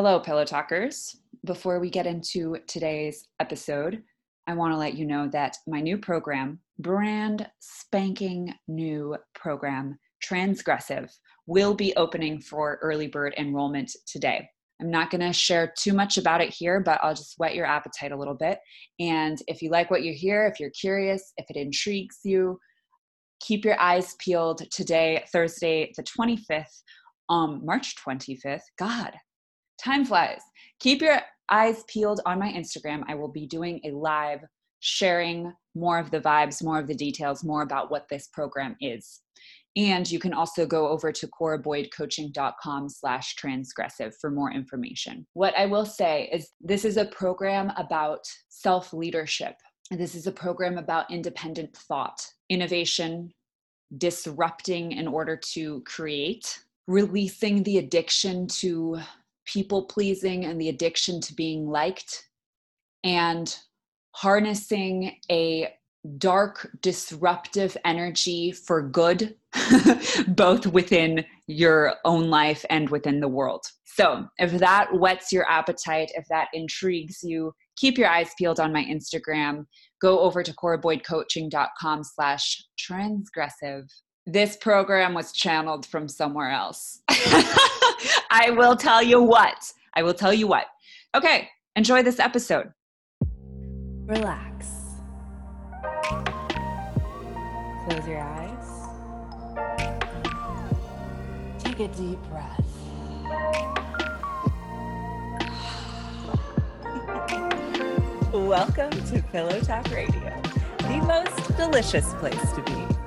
Hello, 0.00 0.20
Pillow 0.20 0.44
Talkers. 0.44 1.16
Before 1.44 1.80
we 1.80 1.90
get 1.90 2.06
into 2.06 2.56
today's 2.68 3.26
episode, 3.40 4.00
I 4.46 4.54
want 4.54 4.72
to 4.72 4.78
let 4.78 4.94
you 4.94 5.04
know 5.04 5.28
that 5.32 5.56
my 5.66 5.80
new 5.80 5.98
program, 5.98 6.60
brand 6.78 7.50
spanking 7.58 8.54
new 8.68 9.16
program, 9.34 9.98
Transgressive, 10.24 11.10
will 11.48 11.74
be 11.74 11.96
opening 11.96 12.40
for 12.40 12.78
early 12.80 13.08
bird 13.08 13.34
enrollment 13.38 13.90
today. 14.06 14.48
I'm 14.80 14.88
not 14.88 15.10
going 15.10 15.22
to 15.22 15.32
share 15.32 15.74
too 15.76 15.94
much 15.94 16.16
about 16.16 16.42
it 16.42 16.54
here, 16.54 16.78
but 16.78 17.00
I'll 17.02 17.12
just 17.12 17.34
whet 17.38 17.56
your 17.56 17.66
appetite 17.66 18.12
a 18.12 18.16
little 18.16 18.36
bit. 18.36 18.60
And 19.00 19.42
if 19.48 19.62
you 19.62 19.70
like 19.70 19.90
what 19.90 20.04
you 20.04 20.12
hear, 20.14 20.46
if 20.46 20.60
you're 20.60 20.70
curious, 20.80 21.32
if 21.38 21.46
it 21.50 21.56
intrigues 21.56 22.20
you, 22.22 22.56
keep 23.40 23.64
your 23.64 23.80
eyes 23.80 24.14
peeled 24.20 24.62
today, 24.70 25.24
Thursday, 25.32 25.92
the 25.96 26.04
25th, 26.04 26.82
um, 27.30 27.62
March 27.64 27.96
25th. 27.96 28.62
God, 28.78 29.12
time 29.82 30.04
flies. 30.04 30.40
Keep 30.80 31.02
your 31.02 31.20
eyes 31.50 31.84
peeled 31.88 32.20
on 32.26 32.38
my 32.38 32.52
Instagram. 32.52 33.02
I 33.08 33.14
will 33.14 33.28
be 33.28 33.46
doing 33.46 33.80
a 33.84 33.90
live 33.90 34.40
sharing 34.80 35.52
more 35.74 35.98
of 35.98 36.10
the 36.10 36.20
vibes, 36.20 36.62
more 36.62 36.78
of 36.78 36.86
the 36.86 36.94
details, 36.94 37.44
more 37.44 37.62
about 37.62 37.90
what 37.90 38.08
this 38.08 38.28
program 38.28 38.76
is. 38.80 39.20
And 39.76 40.10
you 40.10 40.18
can 40.18 40.32
also 40.32 40.66
go 40.66 40.88
over 40.88 41.12
to 41.12 41.28
coraboydcoaching.com 41.28 42.88
slash 42.88 43.36
transgressive 43.36 44.12
for 44.20 44.30
more 44.30 44.52
information. 44.52 45.26
What 45.34 45.56
I 45.56 45.66
will 45.66 45.86
say 45.86 46.28
is 46.32 46.50
this 46.60 46.84
is 46.84 46.96
a 46.96 47.04
program 47.04 47.72
about 47.76 48.24
self-leadership. 48.48 49.54
This 49.90 50.14
is 50.14 50.26
a 50.26 50.32
program 50.32 50.78
about 50.78 51.10
independent 51.10 51.76
thought, 51.76 52.26
innovation, 52.48 53.32
disrupting 53.96 54.92
in 54.92 55.06
order 55.06 55.36
to 55.52 55.82
create, 55.82 56.58
releasing 56.86 57.62
the 57.62 57.78
addiction 57.78 58.46
to 58.48 58.98
people 59.48 59.86
pleasing 59.86 60.44
and 60.44 60.60
the 60.60 60.68
addiction 60.68 61.20
to 61.22 61.34
being 61.34 61.66
liked, 61.68 62.28
and 63.04 63.56
harnessing 64.12 65.16
a 65.30 65.72
dark, 66.18 66.70
disruptive 66.80 67.76
energy 67.84 68.52
for 68.52 68.82
good, 68.82 69.34
both 70.28 70.66
within 70.66 71.24
your 71.46 71.94
own 72.04 72.28
life 72.30 72.64
and 72.70 72.88
within 72.90 73.20
the 73.20 73.28
world. 73.28 73.64
So, 73.84 74.28
if 74.38 74.52
that 74.58 74.94
whets 74.94 75.32
your 75.32 75.48
appetite, 75.50 76.12
if 76.14 76.26
that 76.28 76.48
intrigues 76.52 77.18
you, 77.22 77.52
keep 77.76 77.98
your 77.98 78.08
eyes 78.08 78.30
peeled 78.38 78.60
on 78.60 78.72
my 78.72 78.84
Instagram. 78.84 79.64
Go 80.00 80.20
over 80.20 80.42
to 80.42 80.52
coraboydcoaching.com 80.52 82.04
slash 82.04 82.62
transgressive. 82.78 83.88
This 84.26 84.56
program 84.56 85.14
was 85.14 85.32
channeled 85.32 85.86
from 85.86 86.06
somewhere 86.06 86.50
else. 86.50 87.00
I 88.30 88.50
will 88.50 88.76
tell 88.76 89.02
you 89.02 89.22
what. 89.22 89.72
I 89.94 90.02
will 90.02 90.12
tell 90.12 90.34
you 90.34 90.46
what. 90.46 90.66
Okay, 91.14 91.48
enjoy 91.76 92.02
this 92.02 92.20
episode. 92.20 92.72
Relax. 94.04 94.68
Close 97.84 98.06
your 98.06 98.20
eyes. 98.20 98.68
Take 101.58 101.80
a 101.80 101.88
deep 101.88 102.18
breath. 102.28 102.64
Welcome 108.32 108.90
to 109.06 109.22
Pillow 109.32 109.58
Talk 109.60 109.90
Radio, 109.90 110.42
the 110.80 111.02
most 111.06 111.56
delicious 111.56 112.12
place 112.14 112.52
to 112.52 112.62
be. 112.62 112.97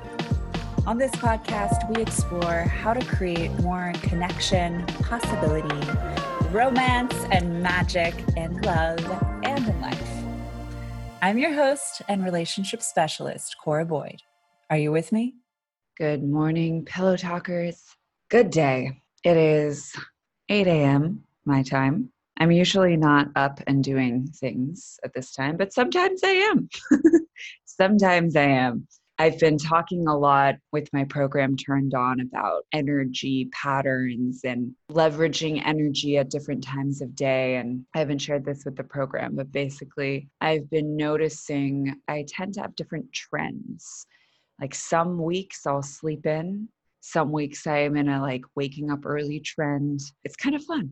On 0.84 0.98
this 0.98 1.12
podcast, 1.12 1.88
we 1.94 2.02
explore 2.02 2.64
how 2.64 2.92
to 2.92 3.06
create 3.06 3.52
more 3.60 3.92
connection, 4.02 4.84
possibility, 4.86 5.88
romance, 6.50 7.14
and 7.30 7.62
magic 7.62 8.12
in 8.36 8.60
love 8.62 8.98
and 9.44 9.64
in 9.68 9.80
life. 9.80 10.24
I'm 11.22 11.38
your 11.38 11.54
host 11.54 12.02
and 12.08 12.24
relationship 12.24 12.82
specialist, 12.82 13.54
Cora 13.62 13.86
Boyd. 13.86 14.22
Are 14.70 14.76
you 14.76 14.90
with 14.90 15.12
me? 15.12 15.36
Good 15.98 16.24
morning, 16.24 16.84
Pillow 16.84 17.16
Talkers. 17.16 17.80
Good 18.28 18.50
day. 18.50 19.02
It 19.22 19.36
is 19.36 19.94
8 20.48 20.66
a.m. 20.66 21.22
my 21.44 21.62
time. 21.62 22.10
I'm 22.40 22.50
usually 22.50 22.96
not 22.96 23.28
up 23.36 23.60
and 23.68 23.84
doing 23.84 24.26
things 24.34 24.98
at 25.04 25.14
this 25.14 25.32
time, 25.32 25.56
but 25.56 25.72
sometimes 25.72 26.24
I 26.24 26.30
am. 26.50 26.68
sometimes 27.66 28.34
I 28.34 28.46
am. 28.46 28.88
I've 29.22 29.38
been 29.38 29.56
talking 29.56 30.08
a 30.08 30.18
lot 30.18 30.56
with 30.72 30.88
my 30.92 31.04
program 31.04 31.56
turned 31.56 31.94
on 31.94 32.18
about 32.18 32.64
energy 32.72 33.48
patterns 33.52 34.40
and 34.42 34.74
leveraging 34.90 35.64
energy 35.64 36.18
at 36.18 36.28
different 36.28 36.64
times 36.64 37.00
of 37.00 37.14
day. 37.14 37.54
And 37.54 37.86
I 37.94 38.00
haven't 38.00 38.18
shared 38.18 38.44
this 38.44 38.64
with 38.64 38.74
the 38.74 38.82
program, 38.82 39.36
but 39.36 39.52
basically, 39.52 40.28
I've 40.40 40.68
been 40.70 40.96
noticing 40.96 41.94
I 42.08 42.24
tend 42.26 42.54
to 42.54 42.62
have 42.62 42.74
different 42.74 43.12
trends. 43.12 44.08
Like 44.60 44.74
some 44.74 45.22
weeks 45.22 45.68
I'll 45.68 45.84
sleep 45.84 46.26
in, 46.26 46.68
some 46.98 47.30
weeks 47.30 47.64
I'm 47.64 47.96
in 47.96 48.08
a 48.08 48.20
like 48.20 48.42
waking 48.56 48.90
up 48.90 49.06
early 49.06 49.38
trend. 49.38 50.00
It's 50.24 50.34
kind 50.34 50.56
of 50.56 50.64
fun. 50.64 50.90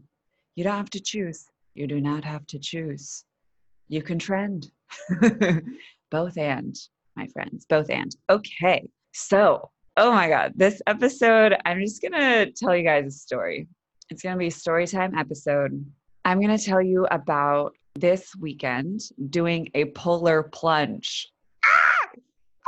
You 0.54 0.62
don't 0.62 0.76
have 0.76 0.90
to 0.90 1.00
choose. 1.00 1.46
You 1.74 1.88
do 1.88 2.00
not 2.00 2.22
have 2.22 2.46
to 2.46 2.60
choose. 2.60 3.24
You 3.88 4.02
can 4.02 4.20
trend. 4.20 4.70
Both 6.12 6.38
and 6.38 6.76
my 7.20 7.26
friends, 7.26 7.66
both 7.68 7.90
and. 7.90 8.16
Okay, 8.30 8.88
so, 9.12 9.70
oh 9.98 10.10
my 10.10 10.28
God, 10.28 10.52
this 10.56 10.80
episode, 10.86 11.54
I'm 11.66 11.80
just 11.80 12.00
gonna 12.00 12.50
tell 12.50 12.74
you 12.74 12.82
guys 12.82 13.06
a 13.06 13.10
story. 13.10 13.68
It's 14.08 14.22
gonna 14.22 14.38
be 14.38 14.46
a 14.46 14.50
story 14.50 14.86
time 14.86 15.14
episode. 15.18 15.84
I'm 16.24 16.40
gonna 16.40 16.56
tell 16.56 16.80
you 16.80 17.06
about 17.10 17.74
this 17.94 18.34
weekend 18.40 19.02
doing 19.28 19.68
a 19.74 19.84
polar 19.86 20.44
plunge. 20.44 21.28
Ah! 21.62 22.08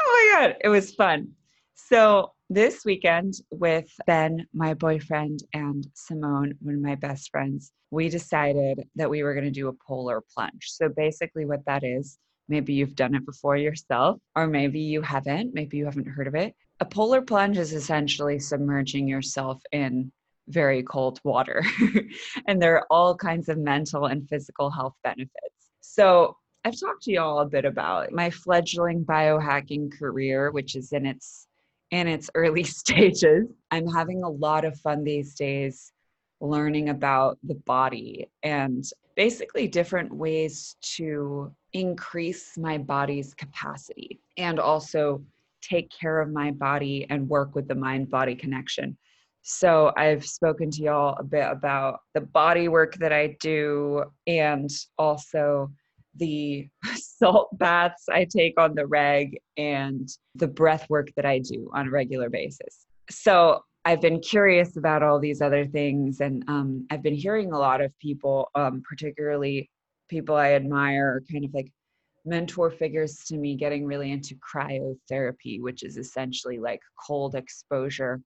Oh 0.01 0.33
my 0.37 0.41
God, 0.41 0.57
it 0.63 0.69
was 0.69 0.95
fun. 0.95 1.29
So, 1.75 2.33
this 2.51 2.85
weekend 2.85 3.35
with 3.51 3.91
Ben, 4.07 4.47
my 4.53 4.75
boyfriend, 4.75 5.41
and 5.55 5.87
Simone, 5.95 6.53
one 6.61 6.75
of 6.75 6.81
my 6.83 6.97
best 6.97 7.31
friends, 7.31 7.73
we 7.91 8.11
decided 8.11 8.87
that 8.97 9.09
we 9.09 9.23
were 9.23 9.33
going 9.33 9.47
to 9.47 9.51
do 9.51 9.69
a 9.69 9.73
polar 9.87 10.23
plunge. 10.35 10.67
So, 10.67 10.91
basically, 10.91 11.47
what 11.47 11.65
that 11.65 11.85
is, 11.85 12.19
Maybe 12.53 12.75
you've 12.75 12.95
done 12.95 13.15
it 13.15 13.25
before 13.25 13.57
yourself, 13.57 14.21
or 14.37 14.47
maybe 14.47 14.79
you 14.79 15.01
haven't. 15.01 15.55
Maybe 15.55 15.79
you 15.79 15.87
haven't 15.87 16.07
heard 16.07 16.27
of 16.27 16.35
it. 16.35 16.55
A 16.81 16.85
polar 16.85 17.23
plunge 17.23 17.57
is 17.57 17.73
essentially 17.73 18.39
submerging 18.39 19.09
yourself 19.09 19.63
in 19.73 20.13
very 20.49 20.83
cold 20.83 21.19
water. 21.25 21.65
and 22.47 22.61
there 22.61 22.77
are 22.77 22.87
all 22.91 23.17
kinds 23.17 23.49
of 23.49 23.57
mental 23.57 24.05
and 24.05 24.29
physical 24.29 24.69
health 24.71 24.93
benefits. 25.03 25.71
So, 25.81 26.37
I've 26.63 26.79
talked 26.79 27.05
to 27.05 27.13
you 27.13 27.21
all 27.23 27.41
a 27.41 27.47
bit 27.47 27.65
about 27.65 28.13
my 28.13 28.29
fledgling 28.29 29.03
biohacking 29.03 29.99
career, 29.99 30.51
which 30.51 30.77
is 30.77 30.93
in 30.93 31.07
its 31.07 31.47
in 31.91 32.07
its 32.07 32.29
early 32.35 32.65
stages. 32.65 33.47
I'm 33.71 33.89
having 33.89 34.25
a 34.25 34.29
lot 34.29 34.67
of 34.67 34.79
fun 34.79 35.05
these 35.05 35.35
days 35.35 35.91
learning 36.43 36.91
about 36.91 37.39
the 37.45 37.55
body 37.55 38.29
and 38.43 38.85
basically 39.17 39.69
different 39.69 40.15
ways 40.15 40.77
to 40.97 41.51
increase 41.73 42.57
my 42.57 42.79
body's 42.79 43.35
capacity 43.35 44.21
and 44.37 44.59
also 44.59 45.23
take 45.63 45.91
care 45.91 46.21
of 46.21 46.31
my 46.31 46.51
body 46.51 47.07
and 47.09 47.29
work 47.29 47.55
with 47.55 47.69
the 47.69 47.75
mind 47.75 48.11
body 48.11 48.35
connection. 48.35 48.97
So, 49.43 49.93
I've 49.97 50.25
spoken 50.25 50.71
to 50.71 50.83
y'all 50.83 51.17
a 51.19 51.25
bit 51.25 51.47
about 51.51 52.01
the 52.15 52.21
body 52.21 52.69
work 52.69 52.95
that 52.97 53.13
I 53.13 53.37
do 53.41 54.05
and 54.27 54.71
also 54.99 55.73
the 56.17 56.69
salt 56.95 57.49
baths 57.59 58.05
I 58.09 58.25
take 58.25 58.61
on 58.61 58.75
the 58.75 58.87
reg 58.87 59.39
and 59.57 60.09
the 60.37 60.47
breath 60.47 60.89
work 60.89 61.09
that 61.17 61.27
I 61.27 61.41
do 61.41 61.71
on 61.75 61.89
a 61.89 61.91
regular 61.91 62.31
basis. 62.31 62.87
So, 63.11 63.65
I've 63.85 64.01
been 64.01 64.21
curious 64.21 64.77
about 64.77 65.03
all 65.03 65.19
these 65.19 65.43
other 65.43 65.67
things, 65.67 66.21
and 66.21 66.45
um, 66.47 66.87
I've 66.91 67.03
been 67.03 67.17
hearing 67.17 67.53
a 67.53 67.59
lot 67.59 67.81
of 67.81 67.97
people, 67.99 68.49
um, 68.55 68.81
particularly 68.89 69.69
people 70.13 70.37
I 70.37 70.53
admire, 70.53 71.17
are 71.17 71.23
kind 71.33 71.45
of 71.45 71.55
like 71.55 71.73
mentor 72.27 72.71
figures 72.71 73.25
to 73.25 73.39
me, 73.39 73.57
getting 73.57 73.87
really 73.87 74.13
into 74.13 74.37
cryotherapy, 74.37 75.61
which 75.61 75.83
is 75.83 75.97
essentially 75.97 76.59
like 76.59 76.81
cold 77.05 77.35
exposure 77.35 78.21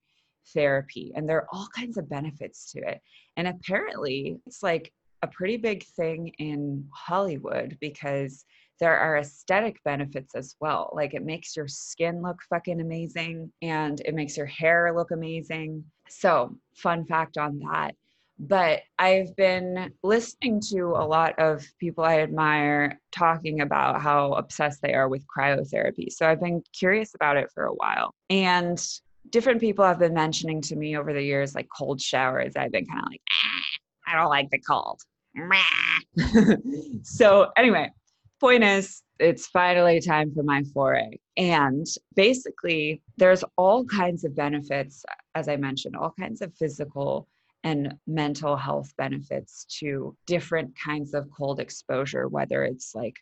therapy. 0.53 1.13
And 1.15 1.29
there 1.29 1.39
are 1.39 1.49
all 1.53 1.69
kinds 1.75 1.97
of 1.97 2.09
benefits 2.09 2.73
to 2.73 2.81
it. 2.81 3.01
And 3.37 3.47
apparently, 3.47 4.37
it's 4.47 4.65
like 4.65 4.93
a 5.23 5.29
pretty 5.29 5.57
big 5.57 5.85
thing 5.85 6.33
in 6.39 6.89
Hollywood 6.93 7.79
because 7.81 8.45
there 8.81 8.99
are 8.99 9.19
aesthetic 9.19 9.77
benefits 9.85 10.35
as 10.35 10.57
well. 10.61 10.93
Like 10.93 11.15
it 11.15 11.25
makes 11.25 11.57
your 11.57 11.69
skin 11.69 12.21
look 12.21 12.43
fucking 12.51 12.81
amazing 12.81 13.51
and 13.63 14.01
it 14.01 14.15
makes 14.15 14.37
your 14.37 14.47
hair 14.47 14.93
look 14.95 15.13
amazing. 15.13 15.85
So, 16.09 16.57
fun 16.75 17.07
fact 17.07 17.39
on 17.39 17.61
that. 17.61 17.95
But 18.39 18.83
I've 18.99 19.35
been 19.37 19.93
listening 20.03 20.61
to 20.73 20.95
a 20.97 21.07
lot 21.07 21.39
of 21.39 21.65
people 21.81 22.05
I 22.05 22.21
admire 22.21 23.01
talking 23.11 23.63
about 23.63 24.03
how 24.03 24.35
obsessed 24.35 24.83
they 24.83 24.93
are 24.95 25.09
with 25.09 25.25
cryotherapy. 25.27 26.11
So 26.11 26.29
I've 26.29 26.41
been 26.41 26.63
curious 26.79 27.15
about 27.15 27.39
it 27.39 27.51
for 27.55 27.65
a 27.65 27.75
while. 27.75 28.15
And 28.29 28.79
different 29.31 29.61
people 29.61 29.85
have 29.85 29.99
been 29.99 30.15
mentioning 30.15 30.61
to 30.63 30.77
me 30.77 30.97
over 30.97 31.13
the 31.13 31.23
years, 31.23 31.55
like 31.55 31.69
cold 31.77 32.01
showers. 32.01 32.57
I've 32.57 32.73
been 32.73 32.87
kind 32.87 33.01
of 33.01 33.11
like, 33.11 33.23
ah, 33.31 34.13
I 34.13 34.17
don't 34.17 34.31
like 34.31 34.51
the 34.51 34.59
cold. 34.59 35.01
so, 37.03 37.51
anyway, 37.57 37.91
point 38.41 38.65
is, 38.65 39.03
it's 39.19 39.47
finally 39.47 40.01
time 40.01 40.33
for 40.35 40.43
my 40.43 40.63
foray. 40.75 41.19
And 41.37 41.87
basically, 42.15 43.03
there's 43.17 43.45
all 43.57 43.85
kinds 43.85 44.25
of 44.25 44.37
benefits, 44.37 45.05
as 45.35 45.49
I 45.49 45.57
mentioned, 45.57 45.97
all 45.97 46.15
kinds 46.19 46.43
of 46.43 46.55
physical 46.55 47.29
and 47.67 47.93
mental 48.07 48.57
health 48.57 48.93
benefits 48.97 49.65
to 49.81 50.17
different 50.25 50.73
kinds 50.79 51.15
of 51.15 51.29
cold 51.37 51.59
exposure, 51.59 52.29
whether 52.29 52.63
it's 52.63 52.95
like 52.95 53.17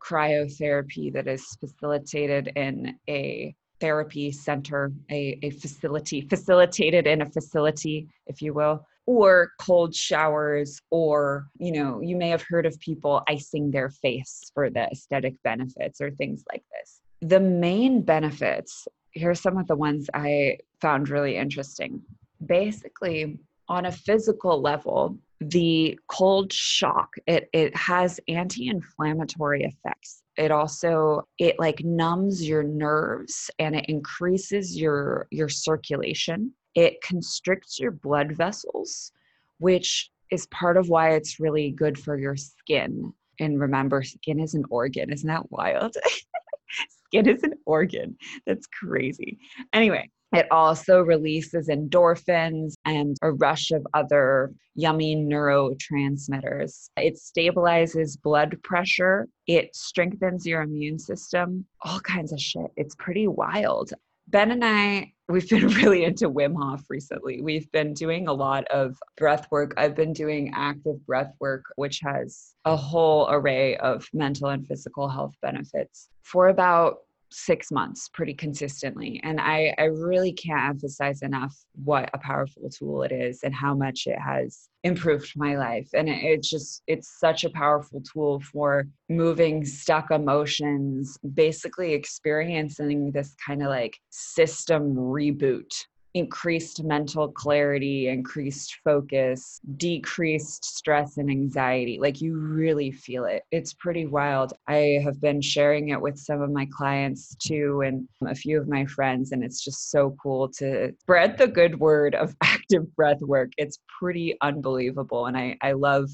cryotherapy 0.00 1.12
that 1.12 1.26
is 1.26 1.44
facilitated 1.58 2.52
in 2.54 2.96
a 3.10 3.52
therapy 3.80 4.30
center, 4.30 4.92
a, 5.10 5.36
a 5.42 5.50
facility, 5.50 6.20
facilitated 6.20 7.08
in 7.08 7.22
a 7.22 7.26
facility, 7.26 8.06
if 8.28 8.40
you 8.40 8.54
will, 8.54 8.86
or 9.06 9.50
cold 9.60 9.92
showers, 9.92 10.80
or, 10.90 11.48
you 11.58 11.72
know, 11.72 12.00
you 12.00 12.14
may 12.14 12.28
have 12.28 12.44
heard 12.48 12.66
of 12.66 12.78
people 12.78 13.24
icing 13.28 13.72
their 13.72 13.90
face 13.90 14.52
for 14.54 14.70
the 14.70 14.84
aesthetic 14.92 15.34
benefits 15.42 16.00
or 16.00 16.12
things 16.12 16.44
like 16.52 16.62
this. 16.70 17.00
The 17.20 17.40
main 17.40 18.02
benefits, 18.02 18.86
here 19.10 19.30
are 19.30 19.34
some 19.34 19.58
of 19.58 19.66
the 19.66 19.74
ones 19.74 20.08
I 20.14 20.58
found 20.80 21.08
really 21.08 21.36
interesting. 21.36 22.00
Basically, 22.46 23.40
on 23.72 23.86
a 23.86 23.92
physical 23.92 24.60
level, 24.60 25.18
the 25.40 25.98
cold 26.08 26.52
shock 26.52 27.08
it 27.26 27.48
it 27.54 27.74
has 27.74 28.20
anti-inflammatory 28.28 29.64
effects. 29.64 30.22
It 30.36 30.50
also 30.50 31.26
it 31.38 31.58
like 31.58 31.82
numbs 31.82 32.46
your 32.46 32.62
nerves 32.62 33.50
and 33.58 33.74
it 33.74 33.86
increases 33.88 34.76
your 34.76 35.26
your 35.30 35.48
circulation. 35.48 36.52
It 36.74 37.00
constricts 37.02 37.80
your 37.80 37.90
blood 37.90 38.32
vessels 38.32 39.10
which 39.58 40.10
is 40.30 40.46
part 40.46 40.76
of 40.76 40.88
why 40.88 41.10
it's 41.10 41.40
really 41.40 41.70
good 41.70 41.98
for 41.98 42.18
your 42.18 42.36
skin. 42.36 43.12
And 43.40 43.60
remember 43.60 44.02
skin 44.02 44.40
is 44.40 44.54
an 44.54 44.64
organ. 44.70 45.12
Isn't 45.12 45.28
that 45.28 45.50
wild? 45.50 45.96
Skin 47.06 47.28
is 47.28 47.42
an 47.42 47.54
organ. 47.64 48.16
That's 48.46 48.66
crazy. 48.66 49.38
Anyway 49.72 50.10
it 50.32 50.46
also 50.50 51.00
releases 51.00 51.68
endorphins 51.68 52.74
and 52.84 53.16
a 53.22 53.32
rush 53.32 53.70
of 53.70 53.86
other 53.94 54.52
yummy 54.74 55.16
neurotransmitters. 55.16 56.88
It 56.96 57.18
stabilizes 57.18 58.20
blood 58.20 58.56
pressure. 58.62 59.28
It 59.46 59.74
strengthens 59.76 60.46
your 60.46 60.62
immune 60.62 60.98
system. 60.98 61.66
All 61.82 62.00
kinds 62.00 62.32
of 62.32 62.40
shit. 62.40 62.70
It's 62.76 62.94
pretty 62.94 63.28
wild. 63.28 63.92
Ben 64.28 64.52
and 64.52 64.64
I, 64.64 65.12
we've 65.28 65.48
been 65.48 65.66
really 65.82 66.04
into 66.04 66.30
Wim 66.30 66.54
Hof 66.56 66.84
recently. 66.88 67.42
We've 67.42 67.70
been 67.72 67.92
doing 67.92 68.28
a 68.28 68.32
lot 68.32 68.66
of 68.68 68.96
breath 69.16 69.46
work. 69.50 69.74
I've 69.76 69.94
been 69.94 70.12
doing 70.12 70.52
active 70.54 71.04
breath 71.06 71.34
work, 71.40 71.64
which 71.76 72.00
has 72.02 72.54
a 72.64 72.76
whole 72.76 73.28
array 73.30 73.76
of 73.78 74.08
mental 74.14 74.48
and 74.48 74.66
physical 74.66 75.08
health 75.08 75.34
benefits 75.42 76.08
for 76.22 76.48
about 76.48 76.98
six 77.32 77.70
months 77.70 78.08
pretty 78.08 78.34
consistently. 78.34 79.20
And 79.24 79.40
I, 79.40 79.74
I 79.78 79.84
really 79.84 80.32
can't 80.32 80.70
emphasize 80.70 81.22
enough 81.22 81.56
what 81.84 82.10
a 82.14 82.18
powerful 82.18 82.68
tool 82.70 83.02
it 83.02 83.12
is 83.12 83.40
and 83.42 83.54
how 83.54 83.74
much 83.74 84.06
it 84.06 84.18
has 84.18 84.68
improved 84.84 85.32
my 85.36 85.56
life. 85.56 85.88
And 85.94 86.08
it, 86.08 86.22
it's 86.22 86.50
just, 86.50 86.82
it's 86.86 87.18
such 87.18 87.44
a 87.44 87.50
powerful 87.50 88.02
tool 88.12 88.40
for 88.40 88.86
moving 89.08 89.64
stuck 89.64 90.10
emotions, 90.10 91.18
basically 91.34 91.92
experiencing 91.94 93.12
this 93.12 93.34
kind 93.44 93.62
of 93.62 93.68
like 93.68 93.98
system 94.10 94.94
reboot 94.94 95.72
increased 96.14 96.82
mental 96.84 97.28
clarity, 97.28 98.08
increased 98.08 98.78
focus, 98.84 99.60
decreased 99.76 100.64
stress 100.64 101.16
and 101.16 101.30
anxiety. 101.30 101.98
Like 102.00 102.20
you 102.20 102.36
really 102.36 102.90
feel 102.90 103.24
it. 103.24 103.44
It's 103.50 103.72
pretty 103.72 104.06
wild. 104.06 104.52
I 104.68 105.00
have 105.04 105.20
been 105.20 105.40
sharing 105.40 105.88
it 105.90 106.00
with 106.00 106.18
some 106.18 106.42
of 106.42 106.50
my 106.50 106.68
clients 106.70 107.34
too, 107.36 107.82
and 107.82 108.06
a 108.26 108.34
few 108.34 108.60
of 108.60 108.68
my 108.68 108.84
friends, 108.86 109.32
and 109.32 109.42
it's 109.42 109.64
just 109.64 109.90
so 109.90 110.16
cool 110.22 110.48
to 110.58 110.92
spread 111.00 111.38
the 111.38 111.48
good 111.48 111.78
word 111.78 112.14
of 112.14 112.36
active 112.42 112.94
breath 112.96 113.20
work. 113.22 113.52
It's 113.56 113.78
pretty 113.98 114.36
unbelievable. 114.40 115.26
And 115.26 115.36
I, 115.36 115.56
I 115.62 115.72
love 115.72 116.10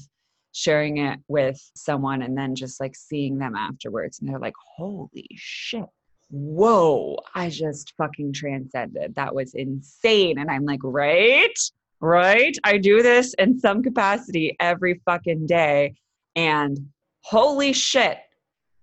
sharing 0.51 0.97
it 0.97 1.19
with 1.27 1.59
someone 1.75 2.21
and 2.21 2.37
then 2.37 2.55
just 2.55 2.79
like 2.79 2.95
seeing 2.95 3.37
them 3.37 3.55
afterwards 3.55 4.19
and 4.19 4.27
they're 4.27 4.39
like 4.39 4.55
holy 4.77 5.27
shit 5.35 5.85
whoa, 6.29 7.17
I 7.33 7.49
just 7.49 7.93
fucking 7.97 8.33
transcended. 8.33 9.15
That 9.15 9.33
was 9.33 9.53
insane. 9.53 10.37
And 10.37 10.49
I'm 10.49 10.65
like, 10.65 10.81
right, 10.83 11.57
right. 11.99 12.55
I 12.63 12.77
do 12.77 13.01
this 13.01 13.33
in 13.35 13.59
some 13.59 13.81
capacity 13.83 14.55
every 14.59 15.01
fucking 15.05 15.47
day. 15.47 15.95
And 16.35 16.89
holy 17.21 17.73
shit, 17.73 18.19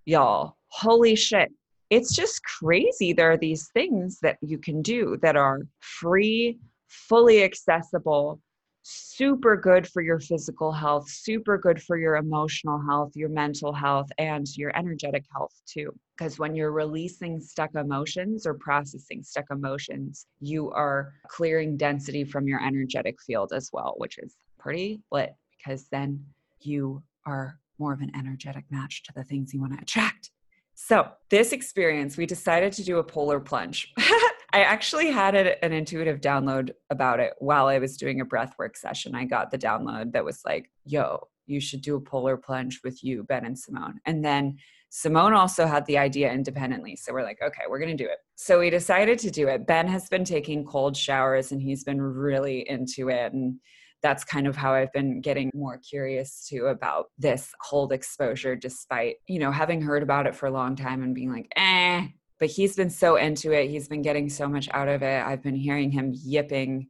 y'all, 0.05 0.57
holy 0.69 1.15
shit. 1.15 1.51
It's 1.89 2.13
just 2.13 2.41
crazy. 2.43 3.13
There 3.13 3.31
are 3.31 3.37
these 3.37 3.69
things 3.73 4.19
that 4.21 4.37
you 4.41 4.57
can 4.57 4.81
do 4.81 5.17
that 5.21 5.37
are 5.37 5.61
free, 5.79 6.59
fully 6.89 7.43
accessible, 7.43 8.41
super 8.83 9.55
good 9.55 9.87
for 9.87 10.01
your 10.01 10.19
physical 10.19 10.73
health, 10.73 11.09
super 11.09 11.57
good 11.57 11.81
for 11.81 11.97
your 11.97 12.17
emotional 12.17 12.81
health, 12.89 13.11
your 13.15 13.29
mental 13.29 13.71
health, 13.71 14.09
and 14.17 14.45
your 14.57 14.75
energetic 14.77 15.23
health 15.33 15.53
too. 15.65 15.93
Because 16.17 16.39
when 16.39 16.55
you're 16.55 16.71
releasing 16.71 17.39
stuck 17.39 17.75
emotions 17.75 18.47
or 18.47 18.55
processing 18.55 19.21
stuck 19.23 19.45
emotions, 19.51 20.25
you 20.39 20.71
are 20.71 21.13
clearing 21.27 21.77
density 21.77 22.23
from 22.23 22.47
your 22.47 22.61
energetic 22.65 23.21
field 23.21 23.53
as 23.53 23.69
well, 23.71 23.93
which 23.97 24.17
is 24.17 24.35
pretty 24.57 25.01
lit 25.11 25.35
because 25.57 25.87
then 25.91 26.25
you 26.61 27.03
are 27.25 27.59
more 27.79 27.93
of 27.93 28.01
an 28.01 28.11
energetic 28.15 28.65
match 28.71 29.03
to 29.03 29.13
the 29.13 29.23
things 29.23 29.53
you 29.53 29.61
want 29.61 29.73
to 29.73 29.81
attract. 29.81 30.31
So, 30.73 31.07
this 31.29 31.53
experience, 31.53 32.17
we 32.17 32.25
decided 32.25 32.71
to 32.73 32.83
do 32.83 32.99
a 32.99 33.03
polar 33.03 33.39
plunge. 33.39 33.93
I 33.97 34.61
actually 34.61 35.11
had 35.11 35.35
an 35.35 35.73
intuitive 35.73 36.21
download 36.21 36.71
about 36.89 37.19
it 37.19 37.33
while 37.39 37.67
I 37.67 37.79
was 37.79 37.97
doing 37.97 38.21
a 38.21 38.25
breathwork 38.25 38.77
session. 38.77 39.13
I 39.13 39.25
got 39.25 39.51
the 39.51 39.57
download 39.57 40.13
that 40.13 40.23
was 40.23 40.41
like, 40.45 40.69
yo, 40.85 41.27
you 41.47 41.59
should 41.59 41.81
do 41.81 41.95
a 41.95 42.01
polar 42.01 42.37
plunge 42.37 42.81
with 42.83 43.03
you, 43.03 43.23
Ben 43.23 43.45
and 43.45 43.57
Simone. 43.57 43.99
And 44.05 44.23
then 44.23 44.57
Simone 44.89 45.33
also 45.33 45.65
had 45.65 45.85
the 45.85 45.97
idea 45.97 46.31
independently. 46.31 46.95
So 46.95 47.13
we're 47.13 47.23
like, 47.23 47.41
okay, 47.41 47.63
we're 47.69 47.79
going 47.79 47.95
to 47.95 48.03
do 48.03 48.09
it. 48.09 48.19
So 48.35 48.59
we 48.59 48.69
decided 48.69 49.19
to 49.19 49.31
do 49.31 49.47
it. 49.47 49.67
Ben 49.67 49.87
has 49.87 50.07
been 50.07 50.23
taking 50.23 50.65
cold 50.65 50.95
showers 50.95 51.51
and 51.51 51.61
he's 51.61 51.83
been 51.83 52.01
really 52.01 52.67
into 52.69 53.09
it. 53.09 53.33
And 53.33 53.59
that's 54.01 54.23
kind 54.23 54.47
of 54.47 54.55
how 54.55 54.73
I've 54.73 54.93
been 54.93 55.21
getting 55.21 55.51
more 55.53 55.77
curious 55.77 56.47
too 56.47 56.67
about 56.67 57.07
this 57.17 57.51
cold 57.61 57.91
exposure, 57.91 58.55
despite, 58.55 59.15
you 59.27 59.39
know, 59.39 59.51
having 59.51 59.81
heard 59.81 60.03
about 60.03 60.27
it 60.27 60.35
for 60.35 60.45
a 60.45 60.51
long 60.51 60.75
time 60.75 61.03
and 61.03 61.15
being 61.15 61.31
like, 61.31 61.51
eh, 61.55 62.07
but 62.39 62.49
he's 62.49 62.75
been 62.75 62.89
so 62.89 63.15
into 63.15 63.51
it. 63.51 63.69
He's 63.69 63.87
been 63.87 64.03
getting 64.03 64.29
so 64.29 64.47
much 64.47 64.69
out 64.71 64.87
of 64.87 65.01
it. 65.01 65.25
I've 65.25 65.41
been 65.41 65.55
hearing 65.55 65.91
him 65.91 66.13
yipping 66.13 66.87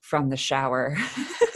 from 0.00 0.28
the 0.28 0.36
shower 0.36 0.96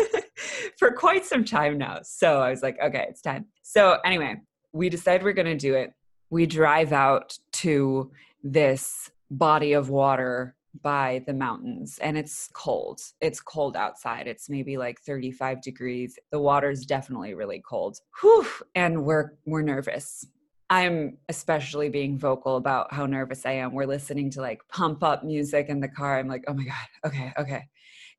for 0.78 0.92
quite 0.92 1.24
some 1.24 1.44
time 1.44 1.78
now. 1.78 2.00
So 2.02 2.40
I 2.40 2.50
was 2.50 2.62
like, 2.62 2.78
okay, 2.82 3.06
it's 3.10 3.20
time. 3.20 3.46
So 3.62 3.98
anyway, 4.04 4.36
we 4.76 4.88
decide 4.90 5.22
we're 5.22 5.32
going 5.32 5.46
to 5.46 5.56
do 5.56 5.74
it. 5.74 5.92
We 6.30 6.46
drive 6.46 6.92
out 6.92 7.38
to 7.52 8.10
this 8.42 9.10
body 9.30 9.72
of 9.72 9.88
water 9.88 10.54
by 10.82 11.22
the 11.26 11.32
mountains 11.32 11.98
and 12.02 12.18
it's 12.18 12.50
cold. 12.52 13.00
It's 13.20 13.40
cold 13.40 13.76
outside. 13.76 14.26
It's 14.26 14.50
maybe 14.50 14.76
like 14.76 15.00
35 15.00 15.62
degrees. 15.62 16.18
The 16.30 16.38
water's 16.38 16.84
definitely 16.84 17.34
really 17.34 17.62
cold. 17.66 17.98
Whew, 18.20 18.46
and 18.74 19.04
we're 19.04 19.32
we're 19.46 19.62
nervous. 19.62 20.26
I'm 20.68 21.16
especially 21.28 21.88
being 21.88 22.18
vocal 22.18 22.56
about 22.56 22.92
how 22.92 23.06
nervous 23.06 23.46
I 23.46 23.52
am. 23.52 23.72
We're 23.72 23.86
listening 23.86 24.30
to 24.32 24.40
like 24.40 24.60
pump 24.68 25.02
up 25.02 25.24
music 25.24 25.68
in 25.68 25.80
the 25.80 25.88
car. 25.88 26.18
I'm 26.18 26.28
like, 26.28 26.44
oh 26.48 26.54
my 26.54 26.64
God, 26.64 26.74
okay, 27.06 27.32
okay. 27.38 27.64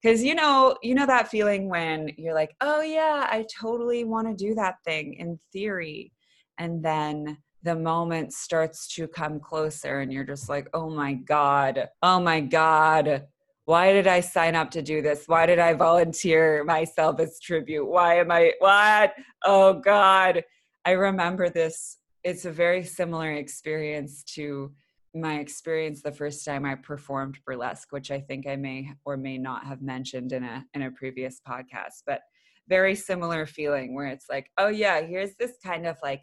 Cause 0.03 0.23
you 0.23 0.35
know, 0.35 0.77
you 0.81 0.95
know 0.95 1.07
that 1.07 1.27
feeling 1.27 1.69
when 1.69 2.11
you're 2.17 2.35
like, 2.35 2.55
oh 2.61 2.81
yeah, 2.81 3.27
I 3.29 3.45
totally 3.59 4.03
want 4.03 4.27
to 4.27 4.33
do 4.33 4.55
that 4.55 4.75
thing 4.85 5.15
in 5.15 5.39
theory. 5.51 6.13
And 6.57 6.83
then 6.83 7.37
the 7.63 7.75
moment 7.75 8.33
starts 8.33 8.87
to 8.95 9.07
come 9.07 9.39
closer 9.39 9.99
and 9.99 10.11
you're 10.11 10.23
just 10.23 10.49
like, 10.49 10.69
oh 10.73 10.89
my 10.89 11.13
God, 11.13 11.87
oh 12.01 12.19
my 12.19 12.39
God. 12.39 13.25
Why 13.65 13.91
did 13.91 14.07
I 14.07 14.21
sign 14.21 14.55
up 14.55 14.71
to 14.71 14.81
do 14.81 15.01
this? 15.01 15.23
Why 15.27 15.45
did 15.45 15.59
I 15.59 15.73
volunteer 15.73 16.63
myself 16.63 17.19
as 17.19 17.39
tribute? 17.39 17.85
Why 17.85 18.19
am 18.19 18.31
I 18.31 18.53
what? 18.59 19.13
Oh 19.43 19.73
God. 19.73 20.43
I 20.85 20.91
remember 20.91 21.49
this 21.49 21.97
it's 22.23 22.45
a 22.45 22.51
very 22.51 22.83
similar 22.83 23.31
experience 23.31 24.23
to 24.23 24.73
my 25.15 25.39
experience 25.39 26.01
the 26.01 26.11
first 26.11 26.43
time 26.43 26.65
I 26.65 26.75
performed 26.75 27.39
burlesque, 27.45 27.87
which 27.91 28.11
I 28.11 28.19
think 28.19 28.45
I 28.47 28.55
may 28.55 28.91
or 29.05 29.17
may 29.17 29.37
not 29.37 29.65
have 29.65 29.81
mentioned 29.81 30.31
in 30.33 30.43
a 30.43 30.65
in 30.73 30.81
a 30.81 30.91
previous 30.91 31.39
podcast, 31.47 32.03
but 32.05 32.21
very 32.67 32.95
similar 32.95 33.45
feeling 33.45 33.95
where 33.95 34.07
it's 34.07 34.25
like, 34.29 34.51
oh 34.57 34.67
yeah, 34.67 35.01
here's 35.01 35.35
this 35.39 35.53
kind 35.63 35.87
of 35.87 35.97
like 36.03 36.21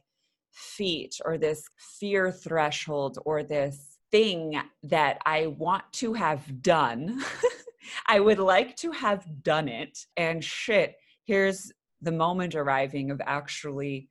feat 0.55 1.17
or 1.25 1.39
this 1.39 1.65
fear 1.99 2.31
threshold 2.31 3.19
or 3.25 3.43
this 3.43 3.99
thing 4.11 4.61
that 4.85 5.19
I 5.27 5.49
want 5.49 5.85
to 5.95 6.15
have 6.15 6.63
done. 6.63 7.21
I 8.07 8.21
would 8.21 8.39
like 8.39 8.77
to 8.77 8.93
have 8.93 9.27
done 9.43 9.69
it 9.69 9.99
and 10.17 10.43
shit, 10.43 10.95
here's 11.27 11.71
the 12.01 12.13
moment 12.13 12.55
arriving 12.55 13.11
of 13.11 13.21
actually 13.27 14.09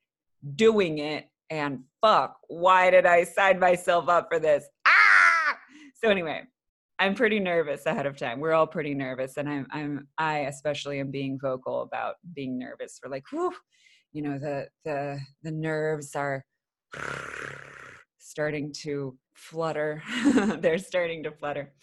doing 0.56 1.00
it 1.00 1.28
and 1.50 1.84
fuck, 2.02 2.38
why 2.48 2.90
did 2.90 3.06
I 3.06 3.24
sign 3.24 3.60
myself 3.60 4.10
up 4.10 4.28
for 4.32 4.40
this? 4.40 4.66
Ah! 4.88 5.58
So 6.04 6.10
anyway, 6.10 6.42
I'm 7.00 7.16
pretty 7.16 7.40
nervous 7.40 7.86
ahead 7.86 8.06
of 8.06 8.18
time. 8.18 8.40
We're 8.40 8.54
all 8.54 8.68
pretty 8.68 8.94
nervous, 8.94 9.38
and 9.38 9.50
I'm 9.50 9.68
I'm 9.72 10.08
I 10.18 10.40
especially 10.40 11.00
am 11.00 11.12
being 11.12 11.40
vocal 11.40 11.82
about 11.82 12.16
being 12.34 12.58
nervous. 12.58 13.00
We're 13.04 13.12
like, 13.12 13.24
whew, 13.32 13.54
you 14.14 14.22
know, 14.22 14.38
the 14.38 14.68
the 14.86 15.20
the 15.42 15.52
nerves 15.52 16.16
are 16.16 16.46
starting 18.20 18.72
to 18.84 19.18
flutter. 19.34 20.02
They're 20.60 20.78
starting 20.78 21.24
to 21.24 21.32
flutter. 21.32 21.74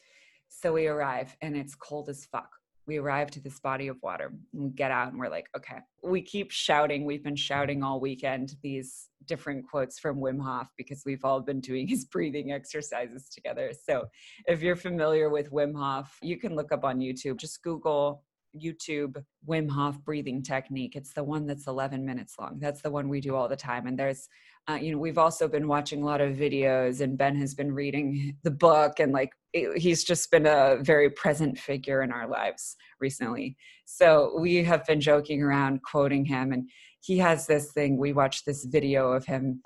So 0.48 0.72
we 0.72 0.86
arrive, 0.86 1.36
and 1.42 1.56
it's 1.56 1.74
cold 1.74 2.08
as 2.08 2.26
fuck. 2.26 2.48
We 2.86 2.98
arrive 2.98 3.30
to 3.32 3.40
this 3.40 3.60
body 3.60 3.86
of 3.86 3.98
water 4.02 4.32
and 4.52 4.64
we 4.64 4.70
get 4.70 4.90
out 4.90 5.12
and 5.12 5.20
we're 5.20 5.28
like 5.28 5.46
okay. 5.56 5.76
We 6.02 6.22
keep 6.22 6.50
shouting. 6.50 7.04
We've 7.04 7.22
been 7.22 7.36
shouting 7.36 7.84
all 7.84 8.00
weekend 8.00 8.56
these 8.62 9.10
different 9.26 9.64
quotes 9.70 9.98
from 10.00 10.16
wim 10.16 10.42
hof 10.42 10.66
because 10.76 11.02
we've 11.06 11.24
all 11.24 11.40
been 11.40 11.60
doing 11.60 11.86
his 11.86 12.06
breathing 12.06 12.50
exercises 12.50 13.28
together. 13.28 13.70
So 13.86 14.06
if 14.48 14.60
you're 14.60 14.74
familiar 14.74 15.28
with 15.30 15.52
wim 15.52 15.76
hof 15.76 16.18
you 16.20 16.36
can 16.36 16.56
look 16.56 16.72
up 16.72 16.84
on 16.84 16.98
youtube. 16.98 17.36
Just 17.36 17.62
google 17.62 18.24
YouTube 18.58 19.22
Wim 19.48 19.70
Hof 19.70 20.02
breathing 20.04 20.42
technique. 20.42 20.96
It's 20.96 21.12
the 21.12 21.24
one 21.24 21.46
that's 21.46 21.66
11 21.66 22.04
minutes 22.04 22.36
long. 22.38 22.58
That's 22.58 22.82
the 22.82 22.90
one 22.90 23.08
we 23.08 23.20
do 23.20 23.34
all 23.34 23.48
the 23.48 23.56
time. 23.56 23.86
And 23.86 23.98
there's, 23.98 24.28
uh, 24.68 24.74
you 24.74 24.92
know, 24.92 24.98
we've 24.98 25.18
also 25.18 25.48
been 25.48 25.68
watching 25.68 26.02
a 26.02 26.06
lot 26.06 26.20
of 26.20 26.36
videos, 26.36 27.00
and 27.00 27.16
Ben 27.16 27.36
has 27.36 27.54
been 27.54 27.72
reading 27.72 28.36
the 28.42 28.50
book, 28.50 29.00
and 29.00 29.12
like 29.12 29.32
he's 29.52 30.04
just 30.04 30.30
been 30.30 30.46
a 30.46 30.78
very 30.82 31.10
present 31.10 31.58
figure 31.58 32.02
in 32.02 32.12
our 32.12 32.28
lives 32.28 32.76
recently. 33.00 33.56
So 33.84 34.38
we 34.38 34.62
have 34.64 34.84
been 34.86 35.00
joking 35.00 35.42
around, 35.42 35.82
quoting 35.82 36.24
him, 36.24 36.52
and 36.52 36.68
he 37.02 37.18
has 37.18 37.46
this 37.46 37.72
thing. 37.72 37.96
We 37.96 38.12
watched 38.12 38.44
this 38.46 38.64
video 38.64 39.12
of 39.12 39.24
him 39.24 39.62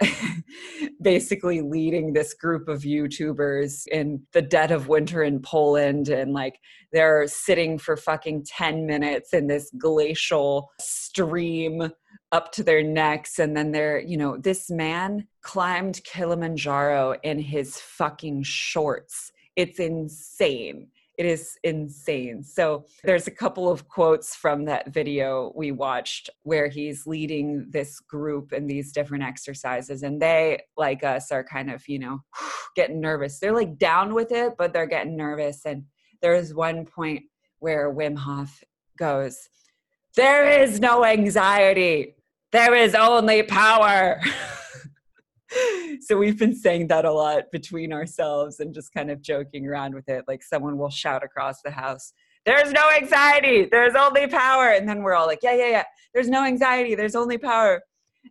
basically 1.03 1.61
leading 1.61 2.13
this 2.13 2.33
group 2.33 2.69
of 2.69 2.83
YouTubers 2.83 3.87
in 3.89 4.23
the 4.33 4.43
dead 4.43 4.71
of 4.71 4.89
winter 4.89 5.23
in 5.23 5.41
Poland, 5.41 6.09
and 6.09 6.33
like 6.33 6.59
they're 6.93 7.27
sitting 7.27 7.79
for 7.79 7.97
fucking 7.97 8.45
10 8.47 8.87
minutes 8.87 9.33
in 9.33 9.49
this 9.49 9.71
glacial 9.79 10.71
stream 10.81 11.91
up 12.33 12.53
to 12.53 12.63
their 12.63 12.83
necks 12.83 13.39
and 13.39 13.57
then 13.57 13.71
they're 13.71 14.01
you 14.01 14.17
know 14.17 14.37
this 14.37 14.69
man 14.71 15.27
climbed 15.43 16.03
kilimanjaro 16.05 17.15
in 17.23 17.39
his 17.39 17.79
fucking 17.79 18.43
shorts 18.43 19.31
it's 19.57 19.79
insane 19.79 20.89
it 21.17 21.27
is 21.27 21.57
insane. 21.63 22.43
So 22.43 22.87
there's 23.05 23.27
a 23.27 23.31
couple 23.31 23.71
of 23.71 23.89
quotes 23.89 24.35
from 24.35 24.65
that 24.65 24.93
video 24.93 25.53
we 25.55 25.71
watched 25.71 26.31
where 26.43 26.69
he's 26.69 27.07
leading 27.07 27.67
this 27.71 28.01
group 28.01 28.53
in 28.53 28.67
these 28.67 28.93
different 28.93 29.25
exercises 29.25 30.03
and 30.03 30.21
they 30.21 30.63
like 30.77 31.05
us 31.05 31.31
are 31.31 31.45
kind 31.45 31.71
of, 31.71 31.87
you 31.89 31.99
know, 31.99 32.21
getting 32.77 33.01
nervous. 33.01 33.39
They're 33.39 33.53
like 33.53 33.79
down 33.79 34.15
with 34.15 34.33
it, 34.33 34.55
but 34.59 34.73
they're 34.73 34.87
getting 34.87 35.17
nervous 35.17 35.65
and 35.65 35.85
there's 36.21 36.55
one 36.55 36.87
point 36.87 37.25
where 37.59 37.93
Wim 37.93 38.17
Hof 38.17 38.65
goes, 38.99 39.49
"There 40.17 40.63
is 40.63 40.81
no 40.81 41.05
anxiety. 41.05 42.17
There 42.51 42.75
is 42.75 42.95
only 42.95 43.43
power." 43.43 44.21
so 46.01 46.17
we've 46.17 46.39
been 46.39 46.55
saying 46.55 46.89
that 46.89 47.05
a 47.05 47.13
lot 47.13 47.45
between 47.53 47.93
ourselves 47.93 48.61
and 48.61 48.75
just 48.75 48.93
kind 48.93 49.11
of 49.11 49.21
joking 49.21 49.67
around 49.67 49.95
with 49.95 50.09
it. 50.09 50.25
Like 50.27 50.43
someone 50.43 50.79
will 50.79 50.91
shout 50.91 51.23
across 51.25 51.63
the 51.63 51.71
house, 51.71 52.13
there's 52.45 52.73
no 52.73 52.91
anxiety, 52.95 53.67
there's 53.71 53.95
only 53.95 54.27
power. 54.27 54.69
And 54.69 54.89
then 54.89 55.03
we're 55.03 55.15
all 55.15 55.27
like, 55.27 55.41
yeah, 55.43 55.55
yeah, 55.55 55.71
yeah, 55.71 55.85
there's 56.13 56.29
no 56.29 56.45
anxiety, 56.45 56.95
there's 56.95 57.15
only 57.15 57.39
power. 57.39 57.83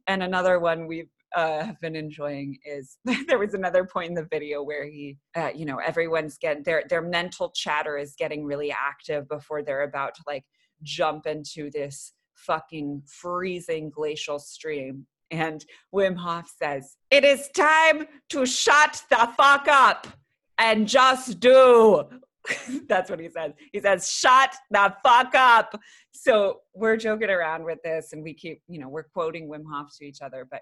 And 0.08 0.24
another 0.24 0.60
one 0.60 0.88
we've 0.88 1.10
uh, 1.36 1.65
have 1.65 1.79
been 1.82 1.96
enjoying 1.96 2.60
is 2.63 2.98
there 3.27 3.39
was 3.39 3.53
another 3.53 3.86
point 3.86 4.10
in 4.10 4.13
the 4.13 4.27
video 4.32 4.62
where 4.62 4.86
he, 4.86 5.17
uh, 5.36 5.50
you 5.55 5.65
know, 5.65 5.77
everyone's 5.77 6.38
getting 6.38 6.63
their 6.63 6.84
their 6.89 7.01
mental 7.01 7.51
chatter 7.55 7.98
is 7.98 8.13
getting 8.17 8.46
really 8.46 8.72
active 8.72 9.27
before 9.27 9.63
they're 9.63 9.84
about 9.84 10.13
to 10.15 10.22
like 10.27 10.43
jump 10.84 11.25
into 11.25 11.72
this 11.72 12.13
fucking 12.36 13.01
freezing 13.08 13.89
glacial 13.89 14.38
stream 14.38 15.08
and 15.34 15.66
Wim 15.94 16.16
Hof 16.16 16.52
says, 16.62 16.96
It 17.10 17.24
is 17.24 17.50
time 17.56 18.06
to 18.30 18.46
shut 18.46 19.04
the 19.10 19.30
fuck 19.36 19.68
up 19.68 20.08
and 20.60 20.88
just 20.88 21.40
do. 21.40 22.04
That's 22.88 23.10
what 23.10 23.20
he 23.20 23.30
says. 23.30 23.54
He 23.72 23.80
says, 23.80 24.10
Shut 24.10 24.56
the 24.70 24.94
fuck 25.04 25.34
up. 25.34 25.80
So 26.13 26.60
we're 26.75 26.98
joking 26.98 27.32
around 27.32 27.63
with 27.63 27.80
this 27.84 28.13
and 28.13 28.24
we 28.24 28.36
keep, 28.36 28.62
you 28.68 28.80
know, 28.80 28.90
we're 28.90 29.04
quoting 29.04 29.50
Wim 29.50 29.63
Hof 29.70 29.90
to 29.98 30.06
each 30.06 30.22
other, 30.22 30.48
but 30.50 30.62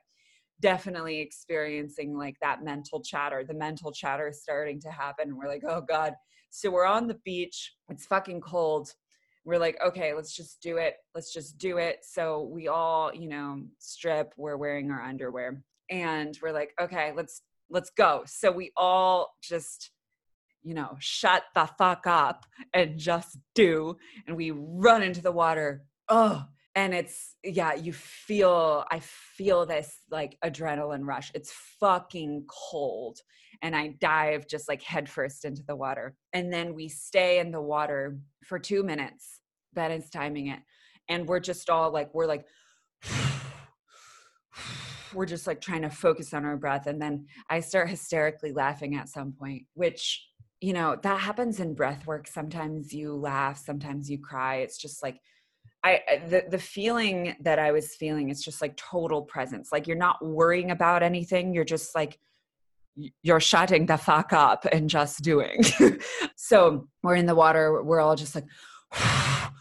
definitely 0.62 1.20
experiencing 1.20 2.18
like 2.18 2.38
that 2.42 2.64
mental 2.64 3.02
chatter. 3.02 3.44
The 3.44 3.54
mental 3.54 3.92
chatter 3.92 4.30
is 4.30 4.42
starting 4.42 4.80
to 4.82 4.90
happen. 4.90 5.36
We're 5.36 5.50
like, 5.50 5.64
Oh 5.68 5.82
God. 5.82 6.14
So 6.50 6.70
we're 6.70 6.86
on 6.86 7.08
the 7.08 7.18
beach. 7.26 7.74
It's 7.90 8.06
fucking 8.06 8.42
cold 8.42 8.94
we're 9.44 9.58
like 9.58 9.78
okay 9.86 10.14
let's 10.14 10.36
just 10.36 10.62
do 10.62 10.78
it. 10.78 10.96
Let's 11.16 11.34
just 11.34 11.58
do 11.58 11.78
it. 11.78 12.00
So 12.04 12.44
we 12.44 12.68
all 12.68 13.14
you 13.14 13.28
know 13.28 13.64
strip 13.80 14.34
we're 14.38 14.58
wearing 14.58 14.92
our 14.92 15.02
underwear 15.02 15.64
and 15.90 16.38
we're 16.42 16.52
like 16.52 16.74
okay 16.80 17.14
let's 17.16 17.42
let's 17.70 17.90
go. 17.92 18.24
So 18.26 18.52
we 18.52 18.72
all 18.78 19.36
just 19.42 19.92
you 20.64 20.74
know 20.74 20.96
shut 21.00 21.44
the 21.56 21.70
fuck 21.78 22.06
up 22.06 22.46
and 22.74 23.00
just 23.00 23.38
do 23.56 23.98
and 24.28 24.36
we 24.36 24.52
run 24.52 25.04
into 25.04 25.22
the 25.22 25.32
water. 25.32 25.84
Oh 26.08 26.46
and 26.76 26.94
it's 26.94 27.36
yeah 27.44 27.74
you 27.74 27.92
feel 27.92 28.86
i 28.92 29.00
feel 29.42 29.66
this 29.66 29.98
like 30.12 30.38
adrenaline 30.46 31.04
rush. 31.04 31.32
It's 31.34 31.52
fucking 31.80 32.46
cold. 32.48 33.18
And 33.64 33.76
i 33.76 33.96
dive 34.00 34.48
just 34.48 34.68
like 34.68 34.84
headfirst 34.84 35.46
into 35.46 35.64
the 35.68 35.76
water. 35.76 36.16
And 36.34 36.54
then 36.54 36.76
we 36.76 36.88
stay 36.88 37.40
in 37.40 37.52
the 37.52 37.62
water 37.62 38.20
for 38.46 38.60
two 38.60 38.84
minutes. 38.84 39.40
That 39.74 39.92
is 39.92 40.10
timing 40.10 40.48
it. 40.48 40.60
And 41.10 41.28
we're 41.28 41.40
just 41.40 41.70
all 41.70 41.92
like 41.92 42.14
we're 42.14 42.28
like 42.28 42.46
we're 45.14 45.26
just 45.26 45.48
like 45.48 45.60
trying 45.60 45.82
to 45.82 45.90
focus 45.90 46.34
on 46.34 46.46
our 46.46 46.58
breath. 46.58 46.86
And 46.88 47.02
then 47.02 47.26
i 47.50 47.60
start 47.60 47.90
hysterically 47.90 48.52
laughing 48.52 48.96
at 48.96 49.10
some 49.10 49.34
point 49.34 49.64
which 49.74 50.28
you 50.60 50.74
know 50.74 50.96
that 51.02 51.20
happens 51.20 51.60
in 51.60 51.74
breath 51.74 52.06
work. 52.06 52.28
Sometimes 52.28 52.94
you 52.94 53.16
laugh 53.16 53.58
sometimes 53.58 54.10
you 54.10 54.20
cry. 54.20 54.58
It's 54.58 54.78
just 54.78 55.02
like 55.02 55.20
I 55.84 56.22
the 56.28 56.44
the 56.50 56.60
feeling 56.60 57.36
that 57.42 57.58
I 57.58 57.72
was 57.72 57.96
feeling 57.96 58.30
is 58.30 58.44
just 58.44 58.62
like 58.62 58.78
total 58.78 59.24
presence. 59.24 59.72
Like 59.72 59.88
you're 59.88 59.98
not 59.98 60.24
worrying 60.24 60.72
about 60.72 61.02
anything. 61.02 61.54
You're 61.54 61.64
just 61.66 61.96
like 61.96 62.20
you're 63.24 63.40
shutting 63.40 63.86
the 63.86 63.98
fuck 63.98 64.34
up 64.34 64.66
and 64.72 64.90
just 64.90 65.22
doing. 65.22 65.64
so 66.36 66.88
we're 67.02 67.16
in 67.16 67.26
the 67.26 67.36
water. 67.36 67.82
We're 67.84 68.00
all 68.00 68.16
just 68.16 68.36
like 68.36 68.46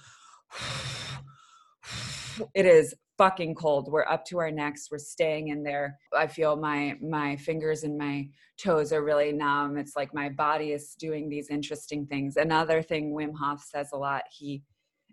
it 2.54 2.66
is 2.66 2.94
fucking 3.16 3.54
cold. 3.54 3.88
We're 3.90 4.06
up 4.06 4.24
to 4.26 4.38
our 4.38 4.50
necks. 4.50 4.88
We're 4.90 4.98
staying 4.98 5.48
in 5.48 5.62
there. 5.62 5.98
I 6.16 6.26
feel 6.26 6.56
my 6.56 6.96
my 7.00 7.36
fingers 7.36 7.84
and 7.84 7.96
my 7.96 8.28
toes 8.58 8.92
are 8.92 9.02
really 9.02 9.32
numb. 9.32 9.78
It's 9.78 9.96
like 9.96 10.12
my 10.12 10.28
body 10.28 10.72
is 10.72 10.94
doing 10.98 11.28
these 11.30 11.48
interesting 11.48 12.06
things. 12.06 12.36
Another 12.36 12.82
thing 12.82 13.14
Wim 13.14 13.32
Hof 13.38 13.62
says 13.62 13.88
a 13.92 13.96
lot, 13.96 14.24
he 14.30 14.62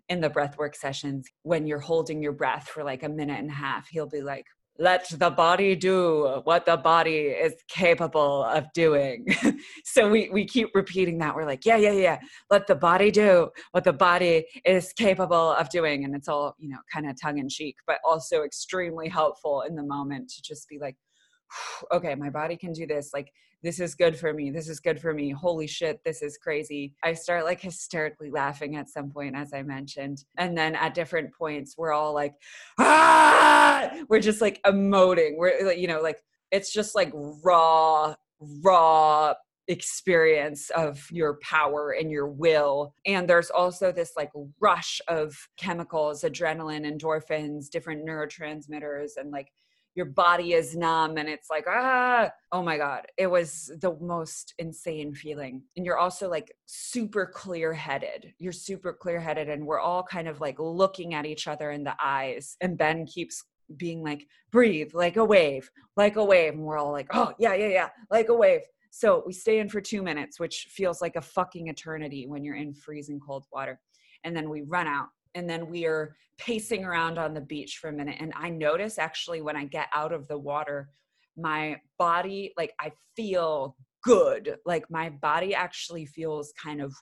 in 0.08 0.20
the 0.20 0.30
breathwork 0.30 0.74
sessions, 0.74 1.26
when 1.42 1.66
you're 1.66 1.78
holding 1.78 2.22
your 2.22 2.32
breath 2.32 2.68
for 2.68 2.82
like 2.82 3.02
a 3.02 3.08
minute 3.08 3.38
and 3.38 3.50
a 3.50 3.54
half, 3.54 3.88
he'll 3.88 4.08
be 4.08 4.22
like, 4.22 4.46
let 4.78 5.08
the 5.10 5.30
body 5.30 5.74
do 5.74 6.40
what 6.44 6.64
the 6.64 6.76
body 6.76 7.26
is 7.26 7.54
capable 7.68 8.44
of 8.44 8.72
doing. 8.72 9.26
so 9.84 10.08
we, 10.08 10.30
we 10.30 10.44
keep 10.46 10.68
repeating 10.72 11.18
that. 11.18 11.34
We're 11.34 11.46
like, 11.46 11.66
yeah, 11.66 11.76
yeah, 11.76 11.92
yeah. 11.92 12.20
Let 12.48 12.68
the 12.68 12.76
body 12.76 13.10
do 13.10 13.50
what 13.72 13.82
the 13.82 13.92
body 13.92 14.46
is 14.64 14.92
capable 14.92 15.52
of 15.52 15.68
doing. 15.70 16.04
And 16.04 16.14
it's 16.14 16.28
all, 16.28 16.54
you 16.58 16.68
know, 16.68 16.78
kind 16.92 17.10
of 17.10 17.20
tongue 17.20 17.38
in 17.38 17.48
cheek, 17.48 17.76
but 17.88 17.98
also 18.08 18.44
extremely 18.44 19.08
helpful 19.08 19.62
in 19.62 19.74
the 19.74 19.82
moment 19.82 20.28
to 20.30 20.42
just 20.42 20.68
be 20.68 20.78
like, 20.78 20.96
okay, 21.92 22.14
my 22.14 22.30
body 22.30 22.56
can 22.56 22.72
do 22.72 22.86
this. 22.86 23.10
Like, 23.12 23.32
this 23.62 23.80
is 23.80 23.94
good 23.94 24.16
for 24.16 24.32
me. 24.32 24.50
This 24.50 24.68
is 24.68 24.80
good 24.80 25.00
for 25.00 25.12
me. 25.12 25.30
Holy 25.30 25.66
shit, 25.66 26.00
this 26.04 26.22
is 26.22 26.38
crazy. 26.38 26.94
I 27.02 27.12
start 27.14 27.44
like 27.44 27.60
hysterically 27.60 28.30
laughing 28.30 28.76
at 28.76 28.88
some 28.88 29.10
point, 29.10 29.34
as 29.36 29.52
I 29.52 29.62
mentioned. 29.62 30.24
And 30.36 30.56
then 30.56 30.74
at 30.74 30.94
different 30.94 31.34
points, 31.34 31.74
we're 31.76 31.92
all 31.92 32.14
like, 32.14 32.34
ah, 32.78 33.90
we're 34.08 34.20
just 34.20 34.40
like 34.40 34.60
emoting. 34.64 35.36
We're, 35.36 35.72
you 35.72 35.88
know, 35.88 36.00
like, 36.00 36.22
it's 36.50 36.72
just 36.72 36.94
like 36.94 37.10
raw, 37.14 38.14
raw 38.62 39.34
experience 39.66 40.70
of 40.70 41.06
your 41.10 41.38
power 41.42 41.90
and 41.90 42.10
your 42.10 42.26
will. 42.26 42.94
And 43.06 43.28
there's 43.28 43.50
also 43.50 43.92
this 43.92 44.12
like 44.16 44.30
rush 44.60 45.00
of 45.08 45.36
chemicals, 45.58 46.22
adrenaline, 46.22 46.90
endorphins, 46.90 47.68
different 47.68 48.06
neurotransmitters, 48.06 49.10
and 49.18 49.30
like 49.30 49.52
your 49.98 50.06
body 50.06 50.52
is 50.52 50.76
numb 50.76 51.18
and 51.18 51.28
it's 51.28 51.50
like 51.50 51.64
ah. 51.68 52.30
Oh 52.52 52.62
my 52.62 52.78
god. 52.78 53.08
It 53.18 53.26
was 53.26 53.72
the 53.80 53.96
most 54.00 54.54
insane 54.58 55.12
feeling. 55.12 55.64
And 55.76 55.84
you're 55.84 55.98
also 55.98 56.30
like 56.30 56.54
super 56.66 57.26
clear 57.26 57.72
headed 57.72 58.32
you're 58.38 58.52
super 58.52 58.92
clear 58.92 59.18
headed 59.18 59.48
and 59.48 59.66
we're 59.66 59.80
all 59.80 60.04
kind 60.04 60.28
of 60.28 60.40
like 60.40 60.60
looking 60.60 61.14
at 61.14 61.26
each 61.26 61.48
other 61.48 61.72
in 61.72 61.82
the 61.82 61.96
eyes. 62.00 62.56
And 62.60 62.78
ben 62.78 63.06
keeps 63.06 63.44
being 63.76 64.04
like 64.04 64.28
breathe 64.52 64.92
like 64.94 65.16
a 65.16 65.24
wave 65.24 65.68
like 65.96 66.14
a 66.14 66.24
wave. 66.24 66.52
And 66.52 66.62
we're 66.62 66.78
all 66.78 66.92
like 66.92 67.08
oh 67.12 67.32
yeah 67.40 67.54
yeah 67.54 67.68
yeah 67.68 67.88
like 68.08 68.28
a 68.28 68.34
wave. 68.34 68.62
So 68.90 69.24
we 69.26 69.32
stay 69.32 69.58
in 69.58 69.68
for 69.68 69.80
two 69.80 70.02
minutes 70.04 70.38
which 70.38 70.68
feels 70.70 71.02
like 71.02 71.16
a 71.16 71.20
fucking 71.20 71.66
eternity 71.66 72.28
when 72.28 72.44
you're 72.44 72.54
in 72.54 72.72
freezing 72.72 73.18
cold 73.18 73.46
water. 73.52 73.80
And 74.22 74.36
then 74.36 74.48
we 74.48 74.62
run 74.62 74.86
out 74.86 75.08
and 75.34 75.48
then 75.48 75.68
we 75.68 75.86
are 75.86 76.16
pacing 76.38 76.84
around 76.84 77.18
on 77.18 77.34
the 77.34 77.40
beach 77.40 77.78
for 77.80 77.88
a 77.88 77.92
minute. 77.92 78.16
And 78.20 78.32
i 78.36 78.48
notice 78.48 78.98
actually 78.98 79.42
when 79.42 79.56
i 79.56 79.64
get 79.64 79.88
out 79.94 80.12
of 80.12 80.28
the 80.28 80.38
water 80.38 80.88
my 81.36 81.80
body 81.98 82.52
like 82.56 82.72
i 82.80 82.92
feel 83.16 83.76
good. 84.02 84.56
Like 84.64 84.90
my 84.90 85.10
body 85.10 85.54
actually 85.54 86.06
feels 86.06 86.52
kind 86.62 86.80
of 86.80 86.94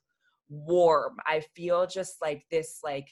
warm. 0.49 1.17
I 1.27 1.43
feel 1.55 1.87
just 1.87 2.17
like 2.23 2.45
this 2.51 2.81
like 2.83 3.09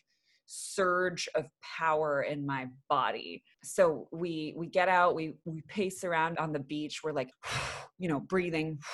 surge 0.47 1.29
of 1.35 1.47
power 1.79 2.23
in 2.23 2.47
my 2.47 2.67
body. 2.89 3.43
So 3.63 4.09
we 4.13 4.55
we 4.57 4.67
get 4.67 4.89
out 4.89 5.15
we 5.15 5.35
we 5.45 5.63
pace 5.69 6.05
around 6.05 6.39
on 6.39 6.53
the 6.53 6.61
beach. 6.61 7.01
We're 7.03 7.13
like 7.13 7.31
you 7.99 8.09
know 8.09 8.21
breathing 8.21 8.79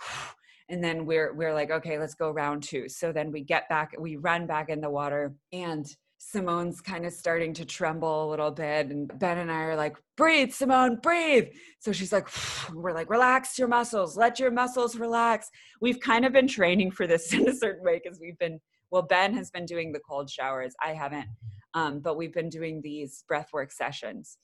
and 0.68 0.82
then 0.82 1.06
we're 1.06 1.32
we're 1.34 1.54
like 1.54 1.70
okay 1.70 1.98
let's 1.98 2.14
go 2.14 2.30
round 2.30 2.62
two 2.62 2.88
so 2.88 3.12
then 3.12 3.30
we 3.30 3.40
get 3.40 3.68
back 3.68 3.92
we 3.98 4.16
run 4.16 4.46
back 4.46 4.68
in 4.68 4.80
the 4.80 4.90
water 4.90 5.34
and 5.52 5.96
Simone's 6.18 6.80
kind 6.80 7.04
of 7.04 7.12
starting 7.12 7.52
to 7.54 7.64
tremble 7.64 8.28
a 8.28 8.30
little 8.30 8.50
bit. 8.50 8.86
And 8.86 9.06
Ben 9.18 9.38
and 9.38 9.50
I 9.50 9.62
are 9.62 9.76
like, 9.76 9.96
breathe, 10.16 10.52
Simone, 10.52 10.96
breathe. 10.96 11.48
So 11.78 11.92
she's 11.92 12.12
like, 12.12 12.28
we're 12.72 12.94
like, 12.94 13.10
relax 13.10 13.58
your 13.58 13.68
muscles, 13.68 14.16
let 14.16 14.40
your 14.40 14.50
muscles 14.50 14.96
relax. 14.96 15.50
We've 15.80 16.00
kind 16.00 16.24
of 16.24 16.32
been 16.32 16.48
training 16.48 16.92
for 16.92 17.06
this 17.06 17.32
in 17.34 17.48
a 17.48 17.54
certain 17.54 17.84
way 17.84 18.00
because 18.02 18.18
we've 18.18 18.38
been, 18.38 18.60
well, 18.90 19.02
Ben 19.02 19.34
has 19.34 19.50
been 19.50 19.66
doing 19.66 19.92
the 19.92 20.00
cold 20.00 20.30
showers. 20.30 20.74
I 20.82 20.94
haven't, 20.94 21.26
um, 21.74 22.00
but 22.00 22.16
we've 22.16 22.32
been 22.32 22.48
doing 22.48 22.80
these 22.82 23.22
breathwork 23.30 23.70
sessions. 23.70 24.38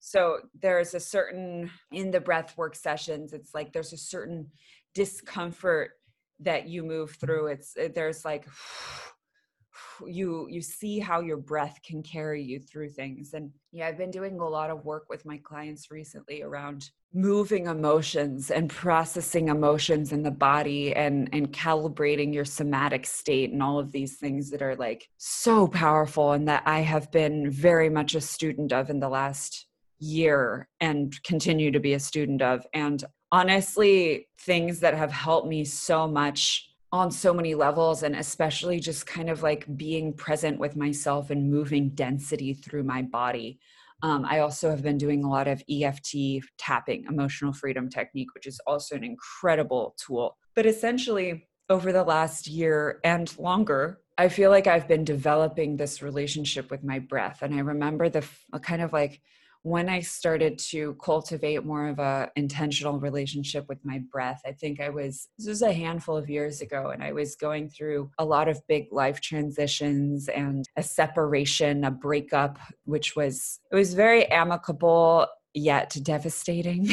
So 0.00 0.40
there's 0.60 0.94
a 0.94 1.00
certain, 1.00 1.70
in 1.90 2.10
the 2.10 2.20
breath 2.20 2.56
work 2.56 2.76
sessions, 2.76 3.32
it's 3.32 3.54
like 3.54 3.72
there's 3.72 3.92
a 3.92 3.98
certain 3.98 4.48
discomfort 4.94 5.92
that 6.40 6.68
you 6.68 6.82
move 6.82 7.12
through. 7.12 7.48
It's 7.48 7.76
eh, 7.76 7.88
there's 7.94 8.24
like 8.24 8.46
you 10.06 10.46
you 10.50 10.60
see 10.60 10.98
how 10.98 11.20
your 11.20 11.38
breath 11.38 11.80
can 11.84 12.02
carry 12.02 12.42
you 12.42 12.60
through 12.60 12.90
things. 12.90 13.34
And 13.34 13.50
yeah 13.76 13.86
i've 13.86 13.98
been 13.98 14.10
doing 14.10 14.40
a 14.40 14.48
lot 14.48 14.70
of 14.70 14.84
work 14.86 15.04
with 15.10 15.26
my 15.26 15.36
clients 15.36 15.90
recently 15.90 16.42
around 16.42 16.90
moving 17.12 17.66
emotions 17.66 18.50
and 18.50 18.70
processing 18.70 19.48
emotions 19.48 20.12
in 20.12 20.22
the 20.22 20.30
body 20.30 20.94
and 20.94 21.28
and 21.32 21.52
calibrating 21.52 22.32
your 22.32 22.44
somatic 22.44 23.04
state 23.04 23.52
and 23.52 23.62
all 23.62 23.78
of 23.78 23.92
these 23.92 24.16
things 24.16 24.50
that 24.50 24.62
are 24.62 24.76
like 24.76 25.08
so 25.18 25.68
powerful 25.68 26.32
and 26.32 26.48
that 26.48 26.62
i 26.64 26.80
have 26.80 27.12
been 27.12 27.50
very 27.50 27.90
much 27.90 28.14
a 28.14 28.20
student 28.20 28.72
of 28.72 28.88
in 28.88 28.98
the 28.98 29.08
last 29.08 29.65
year 29.98 30.68
and 30.80 31.14
continue 31.24 31.70
to 31.70 31.80
be 31.80 31.94
a 31.94 32.00
student 32.00 32.42
of. 32.42 32.66
And 32.72 33.04
honestly 33.32 34.28
things 34.40 34.80
that 34.80 34.94
have 34.94 35.12
helped 35.12 35.48
me 35.48 35.64
so 35.64 36.06
much 36.06 36.70
on 36.92 37.10
so 37.10 37.34
many 37.34 37.54
levels 37.54 38.02
and 38.02 38.14
especially 38.14 38.78
just 38.78 39.06
kind 39.06 39.28
of 39.28 39.42
like 39.42 39.66
being 39.76 40.12
present 40.12 40.58
with 40.58 40.76
myself 40.76 41.30
and 41.30 41.50
moving 41.50 41.90
density 41.90 42.54
through 42.54 42.84
my 42.84 43.02
body. 43.02 43.58
Um, 44.02 44.26
i 44.26 44.40
also 44.40 44.70
have 44.70 44.82
been 44.82 44.98
doing 44.98 45.24
a 45.24 45.30
lot 45.30 45.48
of 45.48 45.62
eft 45.70 46.14
tapping 46.58 47.04
emotional 47.08 47.54
freedom 47.54 47.88
technique 47.88 48.28
which 48.34 48.46
is 48.46 48.60
also 48.66 48.94
an 48.94 49.04
incredible 49.04 49.96
tool. 49.98 50.36
But 50.54 50.66
essentially 50.66 51.48
over 51.68 51.92
the 51.92 52.04
last 52.04 52.46
year 52.46 53.00
and 53.04 53.36
longer 53.38 54.00
i 54.18 54.28
feel 54.28 54.50
like 54.50 54.66
i've 54.66 54.86
been 54.86 55.04
developing 55.04 55.76
this 55.76 56.02
relationship 56.02 56.70
with 56.70 56.84
my 56.84 56.98
breath. 56.98 57.42
And 57.42 57.54
i 57.54 57.60
remember 57.60 58.08
the 58.08 58.24
kind 58.62 58.82
of 58.82 58.92
like 58.92 59.20
when 59.66 59.88
I 59.88 59.98
started 59.98 60.60
to 60.70 60.94
cultivate 61.02 61.64
more 61.64 61.88
of 61.88 61.98
a 61.98 62.30
intentional 62.36 63.00
relationship 63.00 63.68
with 63.68 63.84
my 63.84 64.00
breath, 64.12 64.40
I 64.46 64.52
think 64.52 64.80
I 64.80 64.90
was 64.90 65.26
this 65.38 65.48
was 65.48 65.60
a 65.60 65.72
handful 65.72 66.16
of 66.16 66.30
years 66.30 66.60
ago 66.60 66.90
and 66.90 67.02
I 67.02 67.10
was 67.10 67.34
going 67.34 67.68
through 67.68 68.08
a 68.16 68.24
lot 68.24 68.46
of 68.46 68.64
big 68.68 68.86
life 68.92 69.20
transitions 69.20 70.28
and 70.28 70.64
a 70.76 70.84
separation, 70.84 71.82
a 71.82 71.90
breakup 71.90 72.60
which 72.84 73.16
was 73.16 73.58
it 73.72 73.74
was 73.74 73.92
very 73.94 74.30
amicable 74.30 75.26
yet 75.52 75.96
devastating. 76.02 76.86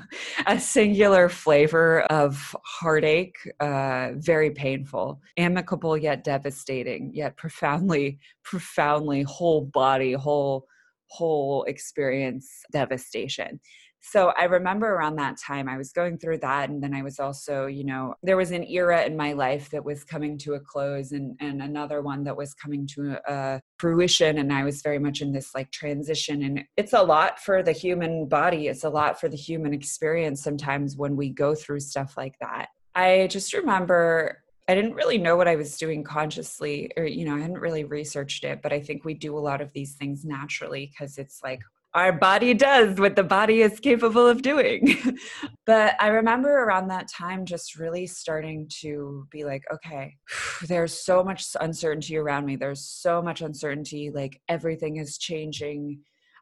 A 0.46 0.60
singular 0.60 1.30
flavor 1.30 2.02
of 2.02 2.54
heartache 2.64 3.38
uh, 3.60 4.10
very 4.16 4.50
painful. 4.50 5.20
Amicable 5.38 5.96
yet 5.96 6.22
devastating 6.22 7.10
yet 7.14 7.36
profoundly 7.36 8.20
profoundly 8.44 9.22
whole 9.22 9.62
body 9.62 10.12
whole 10.12 10.66
whole 11.10 11.64
experience 11.64 12.62
devastation. 12.72 13.60
So 14.02 14.32
I 14.38 14.44
remember 14.44 14.86
around 14.86 15.16
that 15.16 15.36
time 15.36 15.68
I 15.68 15.76
was 15.76 15.92
going 15.92 16.16
through 16.16 16.38
that 16.38 16.70
and 16.70 16.82
then 16.82 16.94
I 16.94 17.02
was 17.02 17.20
also, 17.20 17.66
you 17.66 17.84
know, 17.84 18.14
there 18.22 18.36
was 18.36 18.50
an 18.50 18.64
era 18.64 19.04
in 19.04 19.14
my 19.16 19.34
life 19.34 19.70
that 19.70 19.84
was 19.84 20.04
coming 20.04 20.38
to 20.38 20.54
a 20.54 20.60
close 20.60 21.12
and 21.12 21.36
and 21.38 21.60
another 21.60 22.00
one 22.00 22.24
that 22.24 22.36
was 22.36 22.54
coming 22.54 22.86
to 22.94 23.18
a 23.26 23.60
fruition 23.78 24.38
and 24.38 24.52
I 24.52 24.64
was 24.64 24.80
very 24.80 24.98
much 24.98 25.20
in 25.20 25.32
this 25.32 25.54
like 25.54 25.70
transition 25.70 26.42
and 26.42 26.64
it's 26.78 26.94
a 26.94 27.02
lot 27.02 27.40
for 27.40 27.62
the 27.62 27.72
human 27.72 28.26
body, 28.26 28.68
it's 28.68 28.84
a 28.84 28.90
lot 28.90 29.20
for 29.20 29.28
the 29.28 29.36
human 29.36 29.74
experience 29.74 30.42
sometimes 30.42 30.96
when 30.96 31.14
we 31.14 31.28
go 31.28 31.54
through 31.54 31.80
stuff 31.80 32.16
like 32.16 32.36
that. 32.40 32.68
I 32.94 33.28
just 33.30 33.52
remember 33.52 34.42
I 34.70 34.74
didn't 34.76 34.94
really 34.94 35.18
know 35.18 35.36
what 35.36 35.48
I 35.48 35.56
was 35.56 35.76
doing 35.76 36.04
consciously, 36.04 36.92
or, 36.96 37.04
you 37.04 37.24
know, 37.24 37.34
I 37.34 37.40
hadn't 37.40 37.58
really 37.58 37.82
researched 37.82 38.44
it, 38.44 38.62
but 38.62 38.72
I 38.72 38.78
think 38.78 39.04
we 39.04 39.14
do 39.14 39.36
a 39.36 39.40
lot 39.40 39.60
of 39.60 39.72
these 39.72 39.94
things 39.94 40.24
naturally 40.24 40.86
because 40.86 41.18
it's 41.18 41.42
like 41.42 41.60
our 41.92 42.12
body 42.12 42.54
does 42.54 43.00
what 43.00 43.16
the 43.16 43.24
body 43.24 43.62
is 43.62 43.80
capable 43.80 44.28
of 44.28 44.42
doing. 44.42 44.96
but 45.66 45.96
I 45.98 46.06
remember 46.06 46.62
around 46.62 46.86
that 46.86 47.08
time 47.08 47.46
just 47.46 47.80
really 47.80 48.06
starting 48.06 48.70
to 48.82 49.26
be 49.32 49.42
like, 49.42 49.64
okay, 49.74 50.14
there's 50.68 51.04
so 51.04 51.24
much 51.24 51.44
uncertainty 51.60 52.16
around 52.16 52.46
me. 52.46 52.54
There's 52.54 52.86
so 52.86 53.20
much 53.20 53.40
uncertainty. 53.40 54.12
Like 54.14 54.40
everything 54.48 54.98
is 54.98 55.18
changing. 55.18 55.98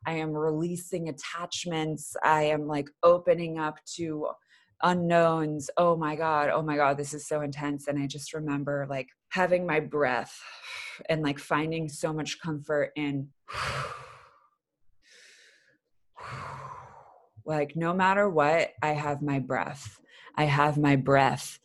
I 0.06 0.16
am 0.16 0.32
releasing 0.32 1.08
attachments. 1.08 2.14
I 2.22 2.42
am 2.42 2.66
like 2.66 2.90
opening 3.02 3.58
up 3.58 3.78
to 3.96 4.26
unknowns. 4.82 5.70
Oh 5.76 5.96
my 5.96 6.16
god 6.16 6.50
oh 6.50 6.62
my 6.62 6.76
god 6.76 6.96
this 6.96 7.14
is 7.14 7.26
so 7.26 7.40
intense. 7.40 7.88
And 7.88 7.98
i 7.98 8.06
just 8.06 8.34
remember 8.34 8.86
like 8.88 9.08
having 9.30 9.66
my 9.66 9.80
breath 9.80 10.38
and 11.08 11.22
like 11.22 11.38
finding 11.38 11.88
so 11.88 12.12
much 12.12 12.40
comfort 12.40 12.92
in 12.96 13.28
like 17.46 17.76
no 17.76 17.94
matter 17.94 18.28
what 18.28 18.70
i 18.82 18.92
have 18.92 19.22
my 19.22 19.38
breath. 19.38 20.00
I 20.36 20.44
have 20.44 20.78
my 20.78 20.94
breath. 20.94 21.58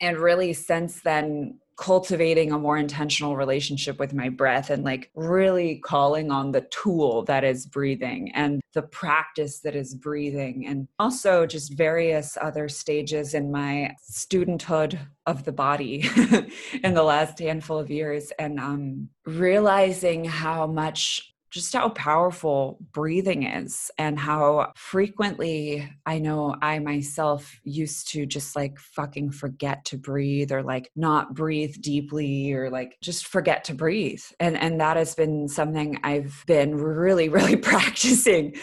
And 0.00 0.18
really 0.18 0.54
since 0.54 1.02
then 1.02 1.58
cultivating 1.76 2.52
a 2.52 2.58
more 2.58 2.76
intentional 2.76 3.36
relationship 3.36 3.98
with 3.98 4.14
my 4.14 4.28
breath 4.28 4.70
and 4.70 4.84
like 4.84 5.10
really 5.14 5.76
calling 5.78 6.30
on 6.30 6.52
the 6.52 6.60
tool 6.70 7.24
that 7.24 7.44
is 7.44 7.66
breathing 7.66 8.30
and 8.34 8.60
the 8.74 8.82
practice 8.82 9.60
that 9.60 9.74
is 9.74 9.94
breathing 9.94 10.66
and 10.66 10.86
also 10.98 11.46
just 11.46 11.74
various 11.74 12.38
other 12.40 12.68
stages 12.68 13.34
in 13.34 13.50
my 13.50 13.94
studenthood 14.10 14.98
of 15.26 15.44
the 15.44 15.52
body 15.52 16.08
in 16.84 16.94
the 16.94 17.02
last 17.02 17.38
handful 17.38 17.78
of 17.78 17.90
years 17.90 18.32
and 18.38 18.60
um 18.60 19.08
realizing 19.26 20.24
how 20.24 20.66
much 20.66 21.33
just 21.54 21.72
how 21.72 21.88
powerful 21.90 22.78
breathing 22.90 23.44
is 23.44 23.88
and 23.96 24.18
how 24.18 24.72
frequently 24.74 25.88
I 26.04 26.18
know 26.18 26.56
I 26.60 26.80
myself 26.80 27.60
used 27.62 28.08
to 28.08 28.26
just 28.26 28.56
like 28.56 28.76
fucking 28.80 29.30
forget 29.30 29.84
to 29.86 29.96
breathe 29.96 30.50
or 30.50 30.64
like 30.64 30.90
not 30.96 31.32
breathe 31.32 31.76
deeply 31.80 32.52
or 32.52 32.70
like 32.70 32.96
just 33.00 33.28
forget 33.28 33.62
to 33.64 33.74
breathe. 33.74 34.20
And 34.40 34.56
and 34.56 34.80
that 34.80 34.96
has 34.96 35.14
been 35.14 35.46
something 35.46 36.00
I've 36.02 36.42
been 36.48 36.74
really 36.74 37.28
really 37.38 37.56
practicing. 37.56 38.56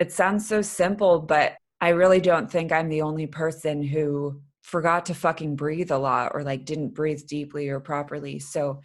It 0.00 0.10
sounds 0.10 0.48
so 0.48 0.62
simple, 0.62 1.20
but 1.20 1.52
I 1.80 1.90
really 1.90 2.20
don't 2.20 2.50
think 2.50 2.72
I'm 2.72 2.88
the 2.88 3.02
only 3.02 3.28
person 3.28 3.84
who 3.84 4.40
forgot 4.62 5.06
to 5.06 5.14
fucking 5.14 5.54
breathe 5.54 5.92
a 5.92 5.98
lot 5.98 6.32
or 6.34 6.42
like 6.42 6.64
didn't 6.64 6.94
breathe 6.94 7.22
deeply 7.28 7.68
or 7.68 7.78
properly. 7.78 8.40
So 8.40 8.80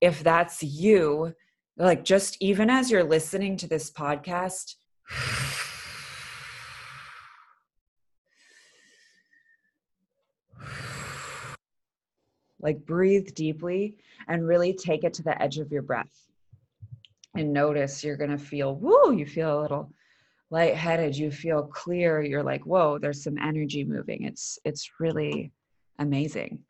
if 0.00 0.22
that's 0.22 0.62
you, 0.62 1.34
like 1.76 2.04
just 2.04 2.36
even 2.40 2.70
as 2.70 2.90
you're 2.90 3.04
listening 3.04 3.56
to 3.56 3.68
this 3.68 3.90
podcast 3.90 4.74
like 12.60 12.84
breathe 12.86 13.34
deeply 13.34 13.96
and 14.28 14.46
really 14.46 14.72
take 14.72 15.04
it 15.04 15.12
to 15.14 15.22
the 15.22 15.40
edge 15.42 15.58
of 15.58 15.70
your 15.72 15.82
breath 15.82 16.28
and 17.34 17.52
notice 17.52 18.04
you're 18.04 18.16
going 18.16 18.30
to 18.30 18.38
feel 18.38 18.76
woo 18.76 19.12
you 19.12 19.26
feel 19.26 19.60
a 19.60 19.62
little 19.62 19.90
lightheaded, 20.54 21.16
you 21.16 21.30
feel 21.32 21.64
clear, 21.64 22.22
you're 22.22 22.42
like, 22.42 22.64
whoa, 22.64 22.98
there's 22.98 23.24
some 23.24 23.36
energy 23.38 23.84
moving. 23.84 24.22
It's 24.22 24.58
it's 24.64 24.88
really 25.00 25.52
amazing. 25.98 26.60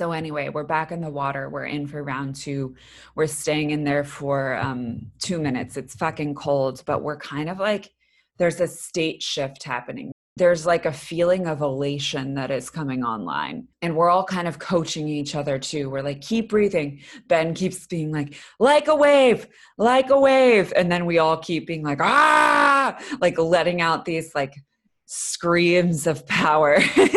So 0.00 0.12
anyway, 0.12 0.48
we're 0.48 0.64
back 0.64 0.92
in 0.92 1.02
the 1.02 1.10
water. 1.10 1.50
We're 1.50 1.66
in 1.66 1.86
for 1.86 2.02
round 2.02 2.34
two. 2.34 2.74
We're 3.14 3.26
staying 3.26 3.70
in 3.70 3.84
there 3.84 4.02
for 4.02 4.56
um, 4.56 5.12
two 5.18 5.38
minutes. 5.38 5.76
It's 5.76 5.94
fucking 5.94 6.36
cold, 6.36 6.82
but 6.86 7.02
we're 7.02 7.18
kind 7.18 7.50
of 7.50 7.58
like 7.58 7.90
there's 8.38 8.62
a 8.62 8.66
state 8.66 9.22
shift 9.22 9.62
happening 9.62 10.10
there's 10.36 10.64
like 10.64 10.86
a 10.86 10.92
feeling 10.92 11.46
of 11.46 11.60
elation 11.60 12.32
that 12.32 12.50
is 12.50 12.70
coming 12.70 13.04
online. 13.04 13.68
And 13.82 13.94
we're 13.94 14.08
all 14.08 14.24
kind 14.24 14.48
of 14.48 14.58
coaching 14.58 15.06
each 15.06 15.34
other 15.34 15.58
too. 15.58 15.90
We're 15.90 16.02
like, 16.02 16.22
keep 16.22 16.48
breathing. 16.48 17.02
Ben 17.28 17.52
keeps 17.52 17.86
being 17.86 18.10
like, 18.10 18.36
like 18.58 18.88
a 18.88 18.94
wave, 18.94 19.48
like 19.76 20.08
a 20.08 20.18
wave. 20.18 20.72
And 20.74 20.90
then 20.90 21.04
we 21.04 21.18
all 21.18 21.36
keep 21.36 21.66
being 21.66 21.82
like, 21.82 22.00
ah, 22.00 22.98
like 23.20 23.38
letting 23.38 23.82
out 23.82 24.06
these 24.06 24.34
like 24.34 24.54
screams 25.04 26.06
of 26.06 26.26
power. 26.26 26.78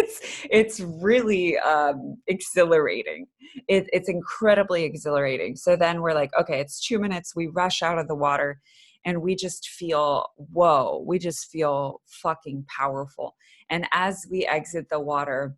it's 0.53 0.79
really 0.79 1.57
um, 1.57 2.15
exhilarating. 2.27 3.25
It, 3.67 3.87
it's 3.91 4.07
incredibly 4.07 4.83
exhilarating. 4.83 5.55
So 5.55 5.75
then 5.75 6.01
we're 6.01 6.13
like, 6.13 6.29
okay, 6.39 6.61
it's 6.61 6.79
two 6.79 6.99
minutes. 6.99 7.35
We 7.35 7.47
rush 7.47 7.81
out 7.81 7.97
of 7.97 8.07
the 8.07 8.15
water 8.15 8.61
and 9.05 9.21
we 9.21 9.35
just 9.35 9.67
feel 9.67 10.27
whoa 10.37 11.03
we 11.05 11.19
just 11.19 11.49
feel 11.49 12.01
fucking 12.05 12.65
powerful 12.69 13.35
and 13.69 13.85
as 13.91 14.25
we 14.31 14.45
exit 14.45 14.87
the 14.89 14.99
water 14.99 15.55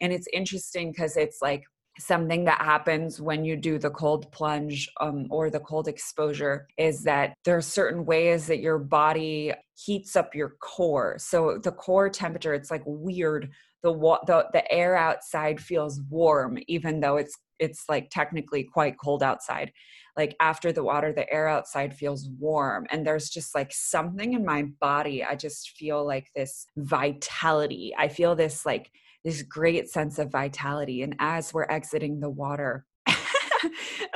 and 0.00 0.12
it's 0.12 0.28
interesting 0.32 0.90
because 0.90 1.16
it's 1.16 1.38
like 1.42 1.64
something 1.98 2.44
that 2.44 2.60
happens 2.60 3.20
when 3.20 3.44
you 3.44 3.56
do 3.56 3.76
the 3.76 3.90
cold 3.90 4.30
plunge 4.30 4.88
um, 5.00 5.26
or 5.30 5.50
the 5.50 5.58
cold 5.60 5.88
exposure 5.88 6.66
is 6.78 7.02
that 7.02 7.34
there 7.44 7.56
are 7.56 7.62
certain 7.62 8.06
ways 8.06 8.46
that 8.46 8.60
your 8.60 8.78
body 8.78 9.52
heats 9.74 10.14
up 10.16 10.34
your 10.34 10.54
core 10.60 11.16
so 11.18 11.58
the 11.62 11.72
core 11.72 12.08
temperature 12.08 12.54
it's 12.54 12.70
like 12.70 12.82
weird 12.86 13.50
the 13.82 13.92
the, 14.26 14.46
the 14.52 14.72
air 14.72 14.96
outside 14.96 15.60
feels 15.60 16.00
warm 16.08 16.58
even 16.66 17.00
though 17.00 17.16
it's 17.16 17.36
it's 17.58 17.84
like 17.88 18.08
technically 18.10 18.62
quite 18.62 18.98
cold 18.98 19.22
outside. 19.22 19.72
Like 20.16 20.36
after 20.40 20.72
the 20.72 20.84
water 20.84 21.12
the 21.12 21.30
air 21.32 21.48
outside 21.48 21.94
feels 21.94 22.28
warm 22.38 22.86
and 22.90 23.06
there's 23.06 23.28
just 23.28 23.54
like 23.54 23.72
something 23.72 24.32
in 24.32 24.44
my 24.44 24.64
body 24.80 25.22
i 25.22 25.34
just 25.34 25.70
feel 25.70 26.04
like 26.04 26.28
this 26.34 26.66
vitality. 26.76 27.94
I 27.96 28.08
feel 28.08 28.34
this 28.34 28.66
like 28.66 28.90
this 29.24 29.42
great 29.42 29.88
sense 29.88 30.18
of 30.18 30.30
vitality 30.30 31.02
and 31.02 31.14
as 31.18 31.52
we're 31.52 31.64
exiting 31.64 32.20
the 32.20 32.30
water 32.30 32.86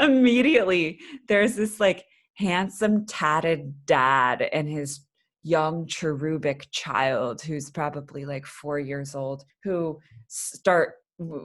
immediately 0.01 0.99
there's 1.29 1.57
this 1.57 1.81
like 1.81 2.05
handsome 2.35 3.05
tatted 3.07 3.87
dad 3.87 4.43
and 4.53 4.69
his 4.69 5.01
young 5.43 5.87
cherubic 5.87 6.69
child 6.71 7.43
who's 7.43 7.71
probably 7.71 8.25
like 8.25 8.47
four 8.47 8.79
years 8.79 9.15
old 9.15 9.45
who 9.65 9.99
start 10.29 10.95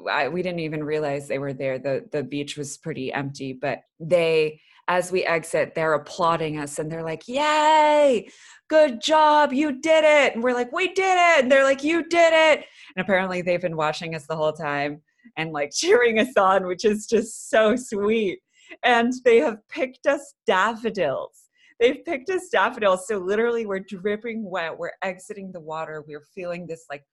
I, 0.09 0.27
we 0.29 0.41
didn't 0.41 0.61
even 0.61 0.83
realize 0.83 1.27
they 1.27 1.39
were 1.39 1.53
there. 1.53 1.77
The 1.77 2.07
the 2.11 2.23
beach 2.23 2.57
was 2.57 2.77
pretty 2.77 3.11
empty, 3.13 3.53
but 3.53 3.79
they 3.99 4.59
as 4.87 5.11
we 5.11 5.25
exit, 5.25 5.75
they're 5.75 5.93
applauding 5.93 6.57
us 6.57 6.79
and 6.79 6.89
they're 6.91 7.03
like, 7.03 7.27
"Yay! 7.27 8.27
Good 8.69 9.01
job. 9.01 9.53
You 9.53 9.79
did 9.81 10.03
it." 10.03 10.33
And 10.33 10.43
we're 10.43 10.53
like, 10.53 10.71
"We 10.71 10.93
did 10.93 11.17
it." 11.37 11.43
And 11.43 11.51
they're 11.51 11.63
like, 11.63 11.83
"You 11.83 12.07
did 12.07 12.33
it." 12.33 12.65
And 12.95 13.03
apparently 13.03 13.41
they've 13.41 13.61
been 13.61 13.75
watching 13.75 14.15
us 14.15 14.25
the 14.27 14.35
whole 14.35 14.53
time 14.53 15.01
and 15.35 15.51
like 15.51 15.71
cheering 15.75 16.19
us 16.19 16.35
on, 16.37 16.65
which 16.67 16.85
is 16.85 17.05
just 17.05 17.49
so 17.49 17.75
sweet. 17.75 18.39
And 18.83 19.13
they 19.25 19.37
have 19.37 19.57
picked 19.69 20.07
us 20.07 20.33
daffodils. 20.45 21.46
They've 21.79 22.03
picked 22.03 22.29
us 22.29 22.49
daffodils. 22.49 23.07
So 23.07 23.17
literally 23.17 23.65
we're 23.65 23.79
dripping 23.79 24.49
wet. 24.49 24.77
We're 24.77 24.91
exiting 25.03 25.51
the 25.51 25.59
water. 25.59 26.03
We're 26.07 26.25
feeling 26.33 26.65
this 26.65 26.85
like 26.89 27.03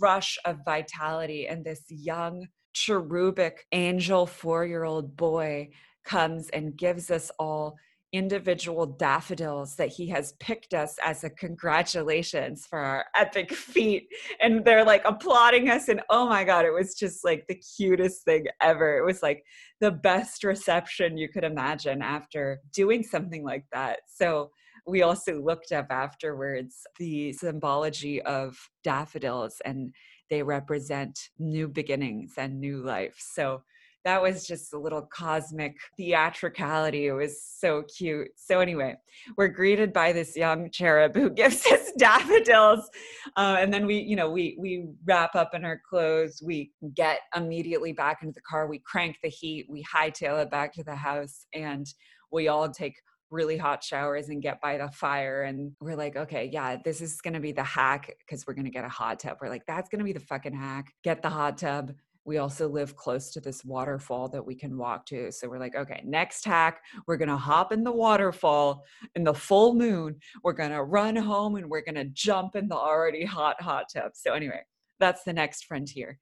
rush 0.00 0.38
of 0.44 0.58
vitality 0.64 1.46
and 1.46 1.64
this 1.64 1.84
young 1.88 2.46
cherubic 2.72 3.66
angel 3.72 4.26
four 4.26 4.64
year 4.66 4.84
old 4.84 5.16
boy 5.16 5.68
comes 6.04 6.48
and 6.50 6.76
gives 6.76 7.10
us 7.10 7.30
all 7.38 7.76
individual 8.12 8.84
daffodils 8.84 9.74
that 9.76 9.88
he 9.88 10.06
has 10.08 10.34
picked 10.38 10.74
us 10.74 10.96
as 11.02 11.24
a 11.24 11.30
congratulations 11.30 12.66
for 12.66 12.78
our 12.78 13.06
epic 13.16 13.52
feat. 13.52 14.06
And 14.40 14.64
they're 14.64 14.84
like 14.84 15.02
applauding 15.06 15.70
us 15.70 15.88
and 15.88 16.02
oh 16.10 16.28
my 16.28 16.44
god 16.44 16.66
it 16.66 16.72
was 16.72 16.94
just 16.94 17.24
like 17.24 17.46
the 17.48 17.60
cutest 17.76 18.24
thing 18.24 18.46
ever. 18.60 18.98
It 18.98 19.04
was 19.04 19.22
like 19.22 19.42
the 19.80 19.90
best 19.90 20.44
reception 20.44 21.16
you 21.16 21.28
could 21.28 21.44
imagine 21.44 22.02
after 22.02 22.60
doing 22.74 23.02
something 23.02 23.44
like 23.44 23.64
that. 23.72 24.00
So 24.06 24.50
we 24.86 25.02
also 25.02 25.40
looked 25.40 25.72
up 25.72 25.86
afterwards 25.90 26.86
the 26.98 27.32
symbology 27.32 28.20
of 28.22 28.58
daffodils 28.84 29.60
and 29.64 29.92
they 30.28 30.42
represent 30.42 31.18
new 31.38 31.68
beginnings 31.68 32.34
and 32.36 32.60
new 32.60 32.82
life. 32.82 33.16
So 33.18 33.62
that 34.04 34.20
was 34.20 34.46
just 34.46 34.72
a 34.72 34.78
little 34.78 35.02
cosmic 35.02 35.76
theatricality. 35.96 37.06
It 37.06 37.12
was 37.12 37.42
so 37.42 37.84
cute. 37.96 38.28
So, 38.36 38.60
anyway, 38.60 38.96
we're 39.36 39.48
greeted 39.48 39.92
by 39.92 40.12
this 40.12 40.36
young 40.36 40.70
cherub 40.70 41.14
who 41.14 41.30
gives 41.34 41.64
us 41.66 41.92
daffodils. 41.98 42.88
Uh, 43.36 43.56
and 43.58 43.72
then 43.72 43.86
we, 43.86 43.98
you 43.98 44.16
know, 44.16 44.30
we, 44.30 44.56
we 44.58 44.86
wrap 45.04 45.34
up 45.34 45.54
in 45.54 45.64
our 45.64 45.80
clothes. 45.88 46.42
We 46.44 46.72
get 46.94 47.20
immediately 47.36 47.92
back 47.92 48.18
into 48.22 48.34
the 48.34 48.40
car. 48.40 48.66
We 48.66 48.80
crank 48.80 49.18
the 49.22 49.28
heat. 49.28 49.66
We 49.68 49.84
hightail 49.84 50.42
it 50.42 50.50
back 50.50 50.72
to 50.74 50.84
the 50.84 50.96
house. 50.96 51.46
And 51.54 51.86
we 52.30 52.48
all 52.48 52.68
take 52.68 52.94
really 53.30 53.56
hot 53.56 53.82
showers 53.82 54.28
and 54.28 54.42
get 54.42 54.60
by 54.60 54.76
the 54.76 54.88
fire. 54.90 55.42
And 55.44 55.72
we're 55.80 55.96
like, 55.96 56.16
okay, 56.16 56.50
yeah, 56.52 56.76
this 56.84 57.00
is 57.00 57.20
going 57.20 57.34
to 57.34 57.40
be 57.40 57.52
the 57.52 57.64
hack 57.64 58.14
because 58.18 58.46
we're 58.46 58.54
going 58.54 58.66
to 58.66 58.70
get 58.70 58.84
a 58.84 58.88
hot 58.88 59.20
tub. 59.20 59.38
We're 59.40 59.48
like, 59.48 59.66
that's 59.66 59.88
going 59.88 60.00
to 60.00 60.04
be 60.04 60.12
the 60.12 60.20
fucking 60.20 60.54
hack. 60.54 60.92
Get 61.02 61.22
the 61.22 61.30
hot 61.30 61.58
tub. 61.58 61.92
We 62.24 62.38
also 62.38 62.68
live 62.68 62.96
close 62.96 63.30
to 63.32 63.40
this 63.40 63.64
waterfall 63.64 64.28
that 64.28 64.44
we 64.44 64.54
can 64.54 64.76
walk 64.76 65.06
to. 65.06 65.32
So 65.32 65.48
we're 65.48 65.58
like, 65.58 65.74
okay, 65.74 66.02
next 66.04 66.44
hack, 66.44 66.80
we're 67.06 67.16
going 67.16 67.28
to 67.28 67.36
hop 67.36 67.72
in 67.72 67.82
the 67.82 67.92
waterfall 67.92 68.84
in 69.14 69.24
the 69.24 69.34
full 69.34 69.74
moon. 69.74 70.16
We're 70.44 70.52
going 70.52 70.70
to 70.70 70.84
run 70.84 71.16
home 71.16 71.56
and 71.56 71.68
we're 71.68 71.84
going 71.84 71.96
to 71.96 72.04
jump 72.04 72.54
in 72.54 72.68
the 72.68 72.76
already 72.76 73.24
hot 73.24 73.60
hot 73.60 73.86
tub. 73.92 74.12
So, 74.14 74.34
anyway, 74.34 74.62
that's 75.00 75.24
the 75.24 75.32
next 75.32 75.64
frontier. 75.64 76.18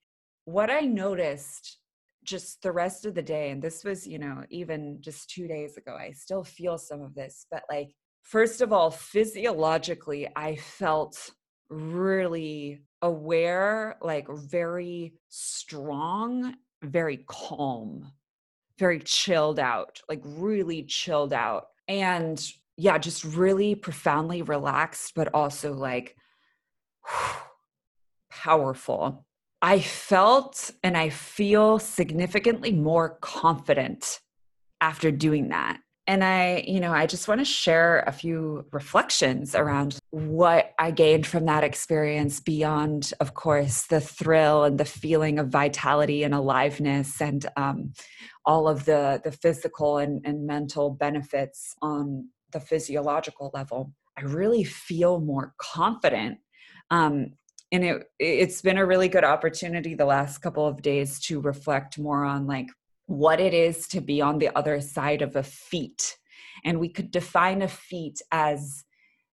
What 0.46 0.70
I 0.70 0.80
noticed 0.80 1.78
just 2.24 2.62
the 2.62 2.72
rest 2.72 3.06
of 3.06 3.14
the 3.14 3.22
day 3.22 3.50
and 3.50 3.62
this 3.62 3.82
was 3.82 4.06
you 4.06 4.18
know 4.18 4.44
even 4.50 4.98
just 5.00 5.30
2 5.30 5.48
days 5.48 5.78
ago 5.78 5.96
I 5.98 6.12
still 6.12 6.44
feel 6.44 6.76
some 6.76 7.00
of 7.00 7.14
this 7.14 7.46
but 7.50 7.62
like 7.70 7.94
first 8.22 8.60
of 8.60 8.72
all 8.72 8.90
physiologically 8.90 10.28
I 10.36 10.56
felt 10.56 11.30
really 11.70 12.82
aware 13.02 13.96
like 14.02 14.26
very 14.28 15.14
strong 15.28 16.54
very 16.82 17.24
calm 17.26 18.10
very 18.78 19.00
chilled 19.00 19.58
out 19.58 20.00
like 20.08 20.20
really 20.24 20.82
chilled 20.82 21.32
out 21.32 21.66
and 21.88 22.52
yeah 22.76 22.98
just 22.98 23.24
really 23.24 23.74
profoundly 23.74 24.42
relaxed 24.42 25.12
but 25.14 25.28
also 25.34 25.72
like 25.72 26.16
powerful 28.30 29.24
I 29.62 29.80
felt 29.80 30.70
and 30.82 30.96
I 30.96 31.10
feel 31.10 31.78
significantly 31.78 32.72
more 32.72 33.18
confident 33.20 34.20
after 34.80 35.10
doing 35.10 35.48
that. 35.48 35.80
And 36.10 36.24
I, 36.24 36.64
you 36.66 36.80
know, 36.80 36.92
I 36.92 37.06
just 37.06 37.28
want 37.28 37.40
to 37.40 37.44
share 37.44 38.00
a 38.00 38.10
few 38.10 38.66
reflections 38.72 39.54
around 39.54 39.96
what 40.10 40.72
I 40.76 40.90
gained 40.90 41.24
from 41.24 41.46
that 41.46 41.62
experience 41.62 42.40
beyond, 42.40 43.12
of 43.20 43.34
course, 43.34 43.86
the 43.86 44.00
thrill 44.00 44.64
and 44.64 44.76
the 44.76 44.84
feeling 44.84 45.38
of 45.38 45.50
vitality 45.50 46.24
and 46.24 46.34
aliveness 46.34 47.20
and 47.20 47.46
um, 47.56 47.92
all 48.44 48.66
of 48.66 48.86
the, 48.86 49.20
the 49.22 49.30
physical 49.30 49.98
and, 49.98 50.20
and 50.26 50.48
mental 50.48 50.90
benefits 50.90 51.76
on 51.80 52.28
the 52.50 52.58
physiological 52.58 53.52
level. 53.54 53.92
I 54.18 54.22
really 54.22 54.64
feel 54.64 55.20
more 55.20 55.54
confident 55.58 56.38
um, 56.90 57.34
and 57.70 57.84
it 57.84 58.02
it's 58.18 58.62
been 58.62 58.78
a 58.78 58.84
really 58.84 59.08
good 59.08 59.22
opportunity 59.22 59.94
the 59.94 60.04
last 60.04 60.38
couple 60.38 60.66
of 60.66 60.82
days 60.82 61.20
to 61.20 61.40
reflect 61.40 62.00
more 62.00 62.24
on 62.24 62.48
like 62.48 62.66
what 63.10 63.40
it 63.40 63.52
is 63.52 63.88
to 63.88 64.00
be 64.00 64.20
on 64.20 64.38
the 64.38 64.56
other 64.56 64.80
side 64.80 65.20
of 65.20 65.34
a 65.34 65.42
feat 65.42 66.16
and 66.64 66.78
we 66.78 66.88
could 66.88 67.10
define 67.10 67.60
a 67.60 67.66
feat 67.66 68.22
as 68.30 68.84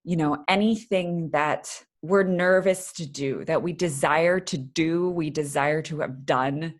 you 0.03 0.15
know 0.17 0.43
anything 0.47 1.29
that 1.29 1.83
we're 2.01 2.23
nervous 2.23 2.91
to 2.91 3.05
do 3.05 3.45
that 3.45 3.61
we 3.61 3.71
desire 3.71 4.39
to 4.39 4.57
do 4.57 5.11
we 5.11 5.29
desire 5.29 5.83
to 5.83 5.99
have 5.99 6.25
done 6.25 6.73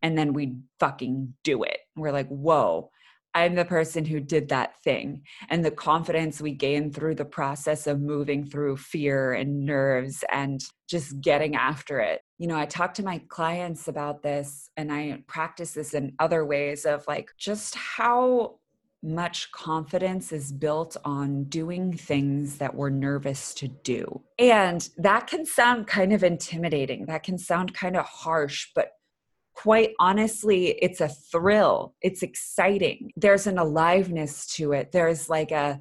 and 0.00 0.16
then 0.16 0.32
we 0.32 0.56
fucking 0.78 1.34
do 1.42 1.64
it 1.64 1.78
we're 1.96 2.12
like 2.12 2.28
whoa 2.28 2.88
I'm 3.36 3.56
the 3.56 3.64
person 3.64 4.04
who 4.04 4.20
did 4.20 4.50
that 4.50 4.80
thing. 4.84 5.22
And 5.50 5.64
the 5.64 5.72
confidence 5.72 6.40
we 6.40 6.52
gain 6.52 6.92
through 6.92 7.16
the 7.16 7.24
process 7.24 7.88
of 7.88 8.00
moving 8.00 8.46
through 8.46 8.76
fear 8.76 9.32
and 9.32 9.66
nerves 9.66 10.22
and 10.30 10.60
just 10.88 11.20
getting 11.20 11.56
after 11.56 11.98
it. 11.98 12.20
You 12.38 12.48
know, 12.48 12.58
I 12.58 12.66
talk 12.66 12.94
to 12.94 13.04
my 13.04 13.18
clients 13.28 13.88
about 13.88 14.22
this 14.22 14.70
and 14.76 14.92
I 14.92 15.22
practice 15.26 15.72
this 15.72 15.94
in 15.94 16.14
other 16.18 16.44
ways 16.44 16.84
of 16.84 17.06
like 17.06 17.30
just 17.38 17.74
how 17.74 18.58
much 19.04 19.52
confidence 19.52 20.32
is 20.32 20.50
built 20.50 20.96
on 21.04 21.44
doing 21.44 21.92
things 21.92 22.56
that 22.56 22.74
we're 22.74 22.90
nervous 22.90 23.52
to 23.54 23.68
do. 23.68 24.22
And 24.38 24.88
that 24.96 25.26
can 25.26 25.44
sound 25.44 25.86
kind 25.86 26.12
of 26.12 26.24
intimidating. 26.24 27.06
That 27.06 27.22
can 27.22 27.36
sound 27.36 27.74
kind 27.74 27.96
of 27.96 28.06
harsh, 28.06 28.68
but 28.74 28.92
quite 29.52 29.92
honestly, 30.00 30.78
it's 30.82 31.00
a 31.00 31.08
thrill. 31.08 31.94
It's 32.00 32.22
exciting. 32.22 33.12
There's 33.16 33.46
an 33.46 33.58
aliveness 33.58 34.46
to 34.56 34.72
it. 34.72 34.90
There's 34.90 35.28
like 35.28 35.52
a, 35.52 35.80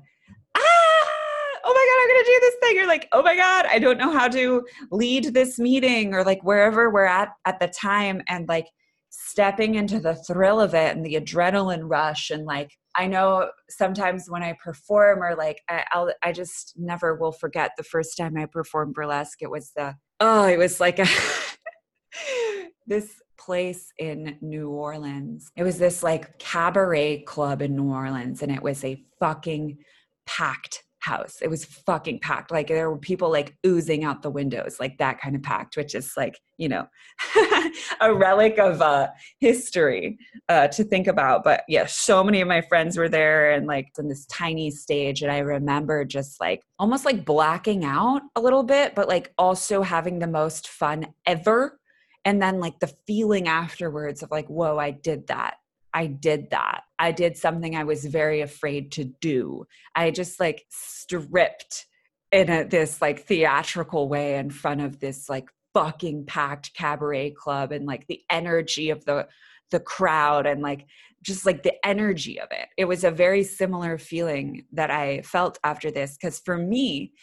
I'm 2.04 2.10
going 2.10 2.24
to 2.24 2.32
do 2.32 2.40
this 2.42 2.56
thing. 2.62 2.76
You're 2.76 2.88
like, 2.88 3.08
oh 3.14 3.22
my 3.22 3.36
God, 3.36 3.66
I 3.70 3.80
don't 3.80 3.98
know 3.98 4.12
how 4.12 4.28
to 4.28 4.66
lead 4.92 5.34
this 5.34 5.58
meeting 5.58 6.14
or 6.14 6.24
like 6.24 6.44
wherever 6.44 6.90
we're 6.90 7.06
at 7.06 7.30
at 7.46 7.60
the 7.60 7.68
time. 7.68 8.22
And 8.28 8.48
like 8.48 8.68
stepping 9.10 9.76
into 9.76 10.00
the 10.00 10.16
thrill 10.16 10.60
of 10.60 10.74
it 10.74 10.96
and 10.96 11.06
the 11.06 11.16
adrenaline 11.16 11.84
rush 11.84 12.32
and 12.32 12.46
like 12.46 12.72
I 12.96 13.08
know 13.08 13.50
sometimes 13.70 14.30
when 14.30 14.44
I 14.44 14.56
perform 14.64 15.22
or 15.24 15.36
like 15.36 15.62
I, 15.70 15.84
I'll 15.92 16.12
I 16.24 16.32
just 16.32 16.74
never 16.78 17.16
will 17.16 17.32
forget 17.32 17.72
the 17.78 17.84
first 17.84 18.18
time 18.18 18.38
I 18.38 18.46
performed 18.46 18.94
burlesque. 18.94 19.42
It 19.42 19.50
was 19.50 19.72
the 19.76 19.96
oh, 20.20 20.48
it 20.48 20.58
was 20.58 20.80
like 20.80 21.00
a 21.00 21.08
this 22.88 23.22
place 23.38 23.92
in 23.98 24.38
New 24.42 24.70
Orleans. 24.70 25.52
It 25.56 25.64
was 25.64 25.78
this 25.78 26.04
like 26.04 26.38
cabaret 26.40 27.24
club 27.24 27.62
in 27.62 27.76
New 27.76 27.92
Orleans, 27.92 28.42
and 28.42 28.52
it 28.52 28.62
was 28.62 28.84
a 28.84 29.04
fucking 29.20 29.78
packed 30.26 30.84
house. 31.04 31.40
It 31.42 31.50
was 31.50 31.66
fucking 31.66 32.20
packed. 32.20 32.50
Like 32.50 32.68
there 32.68 32.90
were 32.90 32.98
people 32.98 33.30
like 33.30 33.56
oozing 33.66 34.06
out 34.06 34.22
the 34.22 34.30
windows, 34.30 34.78
like 34.80 34.98
that 35.00 35.20
kind 35.20 35.36
of 35.36 35.44
packed, 35.44 35.76
which 35.76 35.96
is 35.96 36.14
like, 36.16 36.40
you 36.58 36.70
know, 36.70 36.88
a 38.02 38.14
relic 38.14 38.58
of 38.58 38.82
uh, 38.82 39.10
history 39.40 40.18
uh, 40.48 40.70
to 40.70 40.84
think 40.84 41.08
about. 41.08 41.44
But 41.44 41.64
yeah, 41.68 41.86
so 41.88 42.24
many 42.24 42.40
of 42.40 42.48
my 42.48 42.62
friends 42.62 42.98
were 42.98 43.10
there 43.10 43.52
and 43.52 43.68
like 43.68 43.90
in 44.00 44.08
this 44.08 44.26
tiny 44.28 44.72
stage. 44.72 45.22
And 45.22 45.32
I 45.32 45.40
remember 45.40 46.06
just 46.06 46.40
like 46.40 46.64
almost 46.80 47.04
like 47.04 47.26
blacking 47.26 47.84
out 47.84 48.22
a 48.38 48.42
little 48.42 48.64
bit, 48.64 48.96
but 48.96 49.10
like 49.10 49.34
also 49.38 49.82
having 49.82 50.20
the 50.20 50.28
most 50.28 50.70
fun 50.70 51.08
ever. 51.26 51.80
And 52.24 52.42
then 52.42 52.62
like 52.62 52.80
the 52.80 52.94
feeling 53.06 53.50
afterwards 53.50 54.24
of 54.24 54.32
like, 54.32 54.48
whoa, 54.48 54.78
I 54.78 54.92
did 54.92 55.28
that. 55.28 55.56
I 55.94 56.08
did 56.08 56.50
that. 56.52 56.84
I 57.00 57.12
did 57.12 57.38
something 57.38 57.76
I 57.76 57.84
was 57.84 58.06
very 58.06 58.42
afraid 58.42 58.92
to 58.94 59.06
do. 59.06 59.66
I 59.96 60.12
just 60.12 60.40
like 60.40 60.66
stripped 60.70 61.86
in 62.32 62.50
a, 62.50 62.64
this 62.64 63.02
like 63.02 63.26
theatrical 63.26 64.10
way 64.10 64.36
in 64.36 64.50
front 64.50 64.82
of 64.82 65.00
this 65.00 65.30
like 65.30 65.50
fucking 65.74 66.26
packed 66.26 66.74
cabaret 66.74 67.32
club 67.32 67.72
and 67.72 67.86
like 67.86 68.08
the 68.08 68.22
energy 68.30 68.90
of 68.90 69.06
the 69.06 69.28
the 69.72 69.80
crowd 69.80 70.46
and 70.46 70.62
like 70.62 70.86
just 71.24 71.46
like 71.46 71.64
the 71.64 71.74
energy 71.86 72.40
of 72.40 72.50
it. 72.52 72.68
It 72.78 72.86
was 72.86 73.04
a 73.04 73.12
very 73.12 73.44
similar 73.44 73.98
feeling 73.98 74.66
that 74.74 74.92
I 74.92 75.22
felt 75.22 75.58
after 75.64 75.90
this 75.90 76.16
because 76.16 76.40
for 76.40 76.58
me 76.58 77.14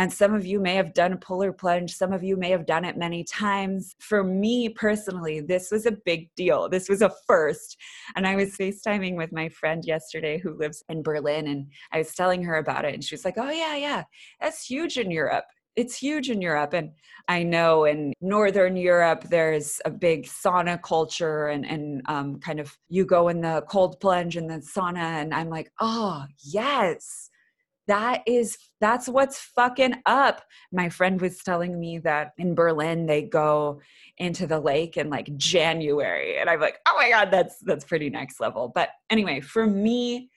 and 0.00 0.10
some 0.10 0.32
of 0.32 0.46
you 0.46 0.60
may 0.60 0.76
have 0.76 0.94
done 0.94 1.12
a 1.12 1.16
polar 1.18 1.52
plunge. 1.52 1.94
Some 1.94 2.14
of 2.14 2.24
you 2.24 2.34
may 2.34 2.48
have 2.52 2.64
done 2.64 2.86
it 2.86 2.96
many 2.96 3.22
times. 3.22 3.94
For 3.98 4.24
me 4.24 4.70
personally, 4.70 5.42
this 5.42 5.70
was 5.70 5.84
a 5.84 5.92
big 5.92 6.34
deal. 6.36 6.70
This 6.70 6.88
was 6.88 7.02
a 7.02 7.12
first. 7.26 7.76
And 8.16 8.26
I 8.26 8.34
was 8.34 8.56
FaceTiming 8.56 9.16
with 9.16 9.30
my 9.30 9.50
friend 9.50 9.84
yesterday 9.84 10.38
who 10.38 10.56
lives 10.56 10.82
in 10.88 11.02
Berlin. 11.02 11.48
And 11.48 11.66
I 11.92 11.98
was 11.98 12.14
telling 12.14 12.42
her 12.44 12.56
about 12.56 12.86
it. 12.86 12.94
And 12.94 13.04
she 13.04 13.14
was 13.14 13.26
like, 13.26 13.34
oh, 13.36 13.50
yeah, 13.50 13.76
yeah, 13.76 14.04
that's 14.40 14.64
huge 14.64 14.96
in 14.96 15.10
Europe 15.10 15.44
it's 15.76 15.96
huge 15.96 16.28
in 16.28 16.42
Europe. 16.42 16.72
And 16.74 16.90
I 17.28 17.44
know 17.44 17.84
in 17.84 18.12
Northern 18.20 18.76
Europe, 18.76 19.22
there's 19.30 19.80
a 19.84 19.90
big 19.90 20.26
sauna 20.26 20.82
culture 20.82 21.46
and, 21.46 21.64
and 21.64 22.02
um, 22.06 22.40
kind 22.40 22.58
of 22.58 22.76
you 22.88 23.06
go 23.06 23.28
in 23.28 23.40
the 23.40 23.64
cold 23.68 23.98
plunge 24.00 24.36
and 24.36 24.50
the 24.50 24.56
sauna. 24.56 24.96
And 24.96 25.32
I'm 25.32 25.48
like, 25.48 25.70
oh, 25.80 26.26
yes 26.42 27.29
that 27.90 28.22
is 28.24 28.56
that's 28.80 29.08
what's 29.08 29.38
fucking 29.38 29.94
up. 30.06 30.42
My 30.72 30.88
friend 30.88 31.20
was 31.20 31.38
telling 31.38 31.78
me 31.78 31.98
that 31.98 32.32
in 32.38 32.54
berlin 32.54 33.06
they 33.06 33.22
go 33.22 33.80
into 34.16 34.46
the 34.46 34.60
lake 34.60 34.96
in 34.96 35.10
like 35.10 35.36
january 35.36 36.38
and 36.38 36.48
i'm 36.48 36.60
like 36.60 36.78
oh 36.86 36.94
my 36.96 37.10
god 37.10 37.30
that's 37.30 37.58
that's 37.62 37.84
pretty 37.84 38.08
next 38.08 38.40
level. 38.40 38.70
But 38.72 38.90
anyway 39.10 39.40
for 39.40 39.66
me 39.66 40.30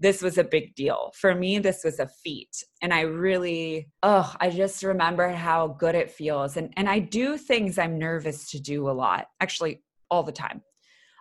this 0.00 0.22
was 0.22 0.38
a 0.38 0.44
big 0.44 0.76
deal. 0.76 1.12
For 1.16 1.34
me 1.34 1.58
this 1.58 1.82
was 1.82 1.98
a 1.98 2.10
feat 2.22 2.54
and 2.82 2.92
i 2.92 3.00
really 3.00 3.88
oh 4.02 4.32
i 4.38 4.50
just 4.50 4.82
remember 4.82 5.30
how 5.30 5.68
good 5.68 5.94
it 5.94 6.10
feels. 6.10 6.58
And 6.58 6.74
and 6.76 6.88
i 6.88 6.98
do 6.98 7.38
things 7.38 7.78
i'm 7.78 7.98
nervous 7.98 8.50
to 8.50 8.60
do 8.60 8.88
a 8.90 8.92
lot 8.92 9.28
actually 9.40 9.82
all 10.10 10.22
the 10.22 10.32
time. 10.32 10.62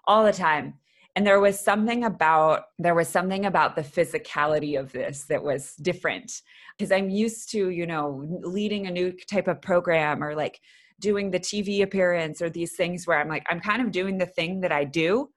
All 0.05 0.25
the 0.25 0.33
time 0.33 0.75
and 1.17 1.25
there 1.25 1.39
was 1.39 1.59
something 1.59 2.03
about 2.03 2.65
there 2.77 2.93
was 2.93 3.07
something 3.07 3.47
about 3.47 3.75
the 3.75 3.81
physicality 3.81 4.79
of 4.79 4.91
this 4.91 5.23
that 5.23 5.43
was 5.43 5.73
different 5.77 6.43
because 6.77 6.91
i'm 6.91 7.09
used 7.09 7.49
to 7.49 7.71
you 7.71 7.87
know 7.87 8.23
leading 8.43 8.85
a 8.85 8.91
new 8.91 9.11
type 9.27 9.47
of 9.47 9.59
program 9.59 10.23
or 10.23 10.35
like 10.35 10.61
doing 10.99 11.31
the 11.31 11.39
tv 11.39 11.81
appearance 11.81 12.39
or 12.39 12.51
these 12.51 12.75
things 12.75 13.07
where 13.07 13.19
i'm 13.19 13.27
like 13.27 13.43
i'm 13.49 13.59
kind 13.59 13.81
of 13.81 13.91
doing 13.91 14.19
the 14.19 14.27
thing 14.27 14.61
that 14.61 14.71
i 14.71 14.83
do 14.83 15.27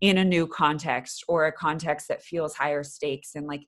in 0.00 0.18
a 0.18 0.24
new 0.24 0.44
context 0.44 1.24
or 1.28 1.46
a 1.46 1.52
context 1.52 2.08
that 2.08 2.20
feels 2.20 2.56
higher 2.56 2.82
stakes 2.82 3.36
and 3.36 3.46
like 3.46 3.62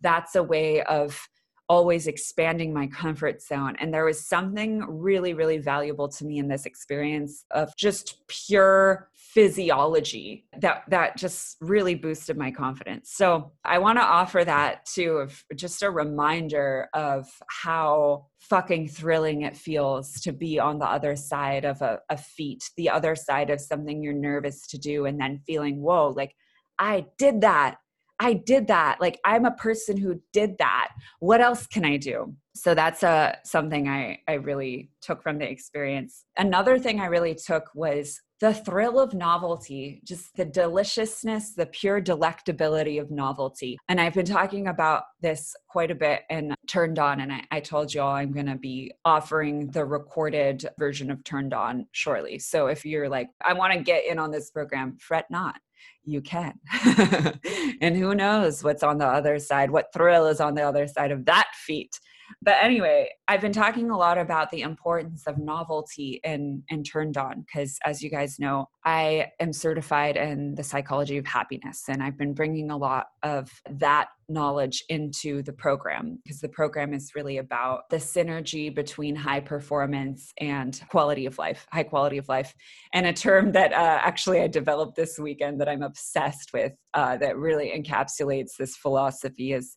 that's 0.00 0.34
a 0.34 0.42
way 0.42 0.82
of 0.82 1.28
always 1.68 2.06
expanding 2.06 2.70
my 2.74 2.86
comfort 2.88 3.40
zone. 3.40 3.74
And 3.78 3.94
there 3.94 4.04
was 4.04 4.26
something 4.26 4.84
really, 4.86 5.32
really 5.32 5.56
valuable 5.56 6.06
to 6.08 6.24
me 6.26 6.36
in 6.38 6.48
this 6.48 6.66
experience 6.66 7.46
of 7.50 7.74
just 7.78 8.26
pure 8.28 9.08
physiology 9.34 10.44
that 10.60 10.82
that 10.88 11.16
just 11.16 11.56
really 11.62 11.94
boosted 11.94 12.36
my 12.36 12.50
confidence. 12.50 13.10
So 13.14 13.52
I 13.64 13.78
want 13.78 13.96
to 13.98 14.02
offer 14.02 14.44
that 14.44 14.84
to 14.94 15.26
just 15.54 15.82
a 15.82 15.90
reminder 15.90 16.88
of 16.92 17.26
how 17.48 18.26
fucking 18.40 18.88
thrilling 18.88 19.42
it 19.42 19.56
feels 19.56 20.20
to 20.20 20.32
be 20.32 20.58
on 20.58 20.78
the 20.78 20.84
other 20.84 21.16
side 21.16 21.64
of 21.64 21.80
a, 21.80 22.00
a 22.10 22.16
feat, 22.18 22.70
the 22.76 22.90
other 22.90 23.16
side 23.16 23.48
of 23.48 23.60
something 23.60 24.02
you're 24.02 24.12
nervous 24.12 24.66
to 24.66 24.78
do, 24.78 25.06
and 25.06 25.18
then 25.18 25.40
feeling, 25.46 25.80
whoa, 25.80 26.12
like 26.14 26.34
I 26.78 27.06
did 27.16 27.40
that. 27.40 27.76
I 28.20 28.34
did 28.34 28.66
that. 28.66 29.00
Like 29.00 29.18
I'm 29.24 29.46
a 29.46 29.52
person 29.52 29.96
who 29.96 30.20
did 30.34 30.58
that. 30.58 30.90
What 31.20 31.40
else 31.40 31.66
can 31.66 31.86
I 31.86 31.96
do? 31.96 32.36
So 32.54 32.74
that's 32.74 33.02
a 33.02 33.08
uh, 33.08 33.32
something 33.44 33.88
I 33.88 34.18
I 34.28 34.34
really 34.34 34.90
took 35.00 35.22
from 35.22 35.38
the 35.38 35.50
experience. 35.50 36.26
Another 36.36 36.78
thing 36.78 37.00
I 37.00 37.06
really 37.06 37.34
took 37.34 37.64
was 37.74 38.20
the 38.42 38.52
thrill 38.52 38.98
of 38.98 39.14
novelty, 39.14 40.02
just 40.02 40.36
the 40.36 40.44
deliciousness, 40.44 41.54
the 41.54 41.66
pure 41.66 42.02
delectability 42.02 43.00
of 43.00 43.08
novelty. 43.08 43.78
And 43.88 44.00
I've 44.00 44.14
been 44.14 44.26
talking 44.26 44.66
about 44.66 45.04
this 45.20 45.54
quite 45.68 45.92
a 45.92 45.94
bit 45.94 46.22
and 46.28 46.52
Turned 46.66 46.98
On. 46.98 47.20
And 47.20 47.32
I, 47.32 47.44
I 47.52 47.60
told 47.60 47.94
you 47.94 48.00
all 48.00 48.16
I'm 48.16 48.32
going 48.32 48.46
to 48.46 48.56
be 48.56 48.90
offering 49.04 49.68
the 49.68 49.84
recorded 49.84 50.68
version 50.76 51.08
of 51.08 51.22
Turned 51.22 51.54
On 51.54 51.86
shortly. 51.92 52.40
So 52.40 52.66
if 52.66 52.84
you're 52.84 53.08
like, 53.08 53.28
I 53.44 53.52
want 53.52 53.74
to 53.74 53.78
get 53.78 54.06
in 54.06 54.18
on 54.18 54.32
this 54.32 54.50
program, 54.50 54.96
fret 54.98 55.30
not 55.30 55.60
you 56.04 56.20
can. 56.20 56.58
and 57.80 57.96
who 57.96 58.14
knows 58.14 58.64
what's 58.64 58.82
on 58.82 58.98
the 58.98 59.06
other 59.06 59.38
side, 59.38 59.70
what 59.70 59.92
thrill 59.92 60.26
is 60.26 60.40
on 60.40 60.54
the 60.54 60.62
other 60.62 60.88
side 60.88 61.12
of 61.12 61.24
that 61.26 61.46
feat. 61.54 62.00
But 62.40 62.56
anyway, 62.60 63.08
I've 63.28 63.40
been 63.40 63.52
talking 63.52 63.90
a 63.90 63.96
lot 63.96 64.18
about 64.18 64.50
the 64.50 64.62
importance 64.62 65.24
of 65.26 65.38
novelty 65.38 66.20
in, 66.24 66.62
in 66.68 66.82
Turned 66.82 67.16
On 67.16 67.40
because, 67.40 67.78
as 67.84 68.02
you 68.02 68.10
guys 68.10 68.38
know, 68.38 68.68
I 68.84 69.30
am 69.40 69.52
certified 69.52 70.16
in 70.16 70.54
the 70.54 70.62
psychology 70.62 71.18
of 71.18 71.26
happiness, 71.26 71.84
and 71.88 72.02
I've 72.02 72.18
been 72.18 72.34
bringing 72.34 72.70
a 72.70 72.76
lot 72.76 73.06
of 73.22 73.50
that 73.70 74.08
knowledge 74.28 74.82
into 74.88 75.42
the 75.42 75.52
program 75.52 76.18
because 76.24 76.40
the 76.40 76.48
program 76.48 76.94
is 76.94 77.12
really 77.14 77.38
about 77.38 77.88
the 77.90 77.96
synergy 77.96 78.74
between 78.74 79.14
high 79.14 79.40
performance 79.40 80.32
and 80.38 80.80
quality 80.88 81.26
of 81.26 81.38
life, 81.38 81.66
high 81.70 81.82
quality 81.82 82.18
of 82.18 82.28
life. 82.28 82.54
And 82.92 83.06
a 83.06 83.12
term 83.12 83.52
that 83.52 83.72
uh, 83.72 84.00
actually 84.02 84.40
I 84.40 84.48
developed 84.48 84.96
this 84.96 85.18
weekend 85.18 85.60
that 85.60 85.68
I'm 85.68 85.82
obsessed 85.82 86.52
with 86.52 86.72
uh, 86.94 87.16
that 87.18 87.36
really 87.36 87.72
encapsulates 87.76 88.56
this 88.58 88.76
philosophy 88.76 89.52
is 89.52 89.76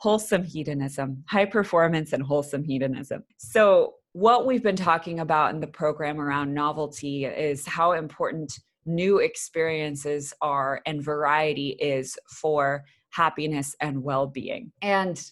wholesome 0.00 0.42
hedonism, 0.42 1.22
high 1.28 1.44
performance 1.44 2.12
and 2.12 2.22
wholesome 2.22 2.64
hedonism. 2.64 3.22
So, 3.38 3.94
what 4.12 4.44
we've 4.44 4.62
been 4.62 4.76
talking 4.76 5.20
about 5.20 5.54
in 5.54 5.60
the 5.60 5.68
program 5.68 6.20
around 6.20 6.52
novelty 6.52 7.26
is 7.26 7.64
how 7.64 7.92
important 7.92 8.58
new 8.84 9.18
experiences 9.18 10.34
are 10.40 10.80
and 10.84 11.00
variety 11.00 11.76
is 11.80 12.18
for 12.28 12.84
happiness 13.10 13.76
and 13.80 14.02
well 14.02 14.26
being. 14.26 14.72
And, 14.82 15.22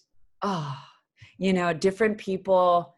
oh, 0.42 0.76
you 1.38 1.52
know, 1.52 1.72
different 1.72 2.18
people 2.18 2.94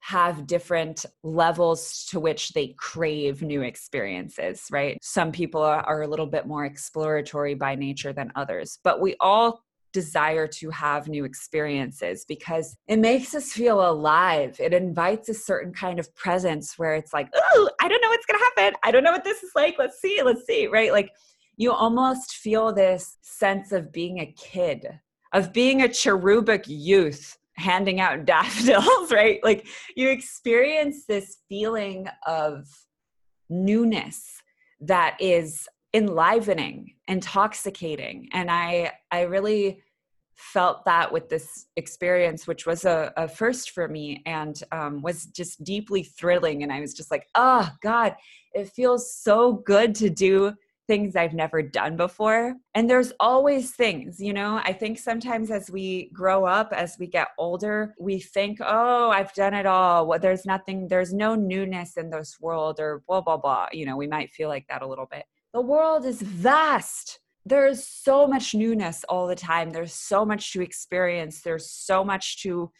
have 0.00 0.46
different 0.46 1.04
levels 1.24 2.06
to 2.10 2.20
which 2.20 2.50
they 2.50 2.76
crave 2.78 3.42
new 3.42 3.62
experiences, 3.62 4.66
right? 4.70 4.96
Some 5.02 5.32
people 5.32 5.62
are, 5.62 6.02
a 6.02 6.06
little 6.06 6.26
bit 6.26 6.46
more 6.46 6.64
exploratory 6.64 7.54
by 7.54 7.74
nature 7.74 8.12
than 8.12 8.30
others, 8.36 8.78
but 8.84 9.00
we 9.00 9.16
all 9.18 9.64
desire 9.96 10.46
to 10.46 10.68
have 10.68 11.08
new 11.08 11.24
experiences 11.24 12.26
because 12.28 12.76
it 12.86 12.98
makes 12.98 13.34
us 13.34 13.50
feel 13.50 13.88
alive. 13.88 14.54
It 14.60 14.74
invites 14.74 15.30
a 15.30 15.34
certain 15.34 15.72
kind 15.72 15.98
of 15.98 16.14
presence 16.14 16.78
where 16.78 16.94
it's 16.94 17.14
like, 17.14 17.30
oh, 17.34 17.70
I 17.80 17.88
don't 17.88 18.02
know 18.02 18.10
what's 18.10 18.26
going 18.26 18.38
to 18.38 18.44
happen. 18.44 18.78
I 18.84 18.90
don't 18.90 19.02
know 19.02 19.10
what 19.10 19.24
this 19.24 19.42
is 19.42 19.52
like. 19.56 19.76
Let's 19.78 19.98
see. 19.98 20.20
Let's 20.22 20.44
see. 20.44 20.66
Right. 20.66 20.92
Like, 20.92 21.12
you 21.56 21.72
almost 21.72 22.32
feel 22.34 22.74
this 22.74 23.16
sense 23.22 23.72
of 23.72 23.90
being 23.90 24.20
a 24.20 24.34
kid, 24.36 24.86
of 25.32 25.54
being 25.54 25.80
a 25.80 25.88
cherubic 25.88 26.64
youth 26.66 27.38
handing 27.54 27.98
out 27.98 28.24
daffodils, 28.34 29.10
right? 29.10 29.42
Like 29.42 29.66
you 29.96 30.10
experience 30.10 31.06
this 31.06 31.38
feeling 31.48 32.06
of 32.26 32.66
newness 33.48 34.42
that 34.80 35.16
is 35.20 35.66
enlivening, 35.96 36.94
intoxicating. 37.08 38.28
And 38.32 38.50
I 38.50 38.92
I 39.10 39.22
really 39.22 39.82
felt 40.36 40.84
that 40.84 41.12
with 41.12 41.28
this 41.28 41.66
experience, 41.76 42.46
which 42.46 42.66
was 42.66 42.84
a, 42.84 43.12
a 43.16 43.26
first 43.26 43.70
for 43.70 43.88
me 43.88 44.22
and 44.26 44.62
um, 44.72 45.02
was 45.02 45.26
just 45.26 45.64
deeply 45.64 46.02
thrilling. 46.02 46.62
And 46.62 46.72
I 46.72 46.80
was 46.80 46.94
just 46.94 47.10
like, 47.10 47.26
oh 47.34 47.68
God, 47.82 48.14
it 48.52 48.68
feels 48.68 49.12
so 49.12 49.52
good 49.52 49.94
to 49.96 50.10
do 50.10 50.54
things 50.86 51.16
I've 51.16 51.34
never 51.34 51.62
done 51.62 51.96
before. 51.96 52.54
And 52.74 52.88
there's 52.88 53.12
always 53.18 53.72
things, 53.72 54.20
you 54.20 54.32
know, 54.32 54.60
I 54.64 54.72
think 54.72 54.98
sometimes 54.98 55.50
as 55.50 55.70
we 55.70 56.10
grow 56.12 56.44
up, 56.44 56.72
as 56.72 56.96
we 56.98 57.06
get 57.08 57.28
older, 57.38 57.94
we 57.98 58.20
think, 58.20 58.58
oh, 58.64 59.10
I've 59.10 59.32
done 59.34 59.54
it 59.54 59.66
all. 59.66 60.06
Well, 60.06 60.20
there's 60.20 60.46
nothing, 60.46 60.86
there's 60.88 61.12
no 61.12 61.34
newness 61.34 61.96
in 61.96 62.10
this 62.10 62.36
world 62.40 62.78
or 62.78 63.02
blah, 63.08 63.20
blah, 63.20 63.36
blah. 63.36 63.66
You 63.72 63.86
know, 63.86 63.96
we 63.96 64.06
might 64.06 64.30
feel 64.30 64.48
like 64.48 64.66
that 64.68 64.82
a 64.82 64.86
little 64.86 65.08
bit. 65.10 65.24
The 65.52 65.60
world 65.60 66.04
is 66.04 66.22
vast. 66.22 67.20
There's 67.46 67.86
so 67.86 68.26
much 68.26 68.54
newness 68.54 69.04
all 69.08 69.26
the 69.26 69.34
time. 69.34 69.70
There's 69.70 69.94
so 69.94 70.26
much 70.26 70.52
to 70.52 70.60
experience. 70.60 71.40
There's 71.40 71.70
so 71.70 72.04
much 72.04 72.42
to 72.42 72.70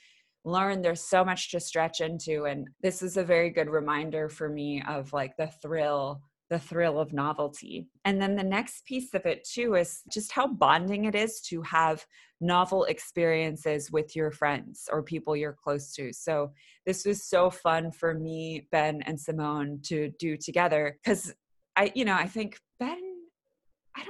learn 0.44 0.80
there's 0.80 1.02
so 1.02 1.24
much 1.24 1.50
to 1.50 1.58
stretch 1.58 2.00
into 2.00 2.44
and 2.44 2.68
this 2.80 3.02
is 3.02 3.16
a 3.16 3.24
very 3.24 3.50
good 3.50 3.68
reminder 3.68 4.28
for 4.28 4.48
me 4.48 4.80
of 4.86 5.12
like 5.12 5.36
the 5.36 5.48
thrill 5.60 6.20
the 6.48 6.58
thrill 6.58 7.00
of 7.00 7.12
novelty. 7.12 7.88
And 8.04 8.20
then 8.20 8.36
the 8.36 8.44
next 8.44 8.84
piece 8.84 9.14
of 9.14 9.26
it, 9.26 9.44
too, 9.44 9.74
is 9.74 10.02
just 10.12 10.30
how 10.30 10.46
bonding 10.46 11.06
it 11.06 11.14
is 11.14 11.40
to 11.48 11.60
have 11.62 12.06
novel 12.40 12.84
experiences 12.84 13.90
with 13.90 14.14
your 14.14 14.30
friends 14.30 14.88
or 14.92 15.02
people 15.02 15.36
you're 15.36 15.56
close 15.64 15.92
to. 15.94 16.12
So, 16.12 16.52
this 16.84 17.04
was 17.04 17.24
so 17.24 17.50
fun 17.50 17.90
for 17.90 18.14
me, 18.14 18.68
Ben, 18.70 19.02
and 19.02 19.18
Simone 19.18 19.80
to 19.86 20.12
do 20.20 20.36
together 20.36 20.96
because 21.02 21.34
I, 21.74 21.90
you 21.94 22.04
know, 22.04 22.14
I 22.14 22.28
think 22.28 22.58
Ben. 22.78 23.05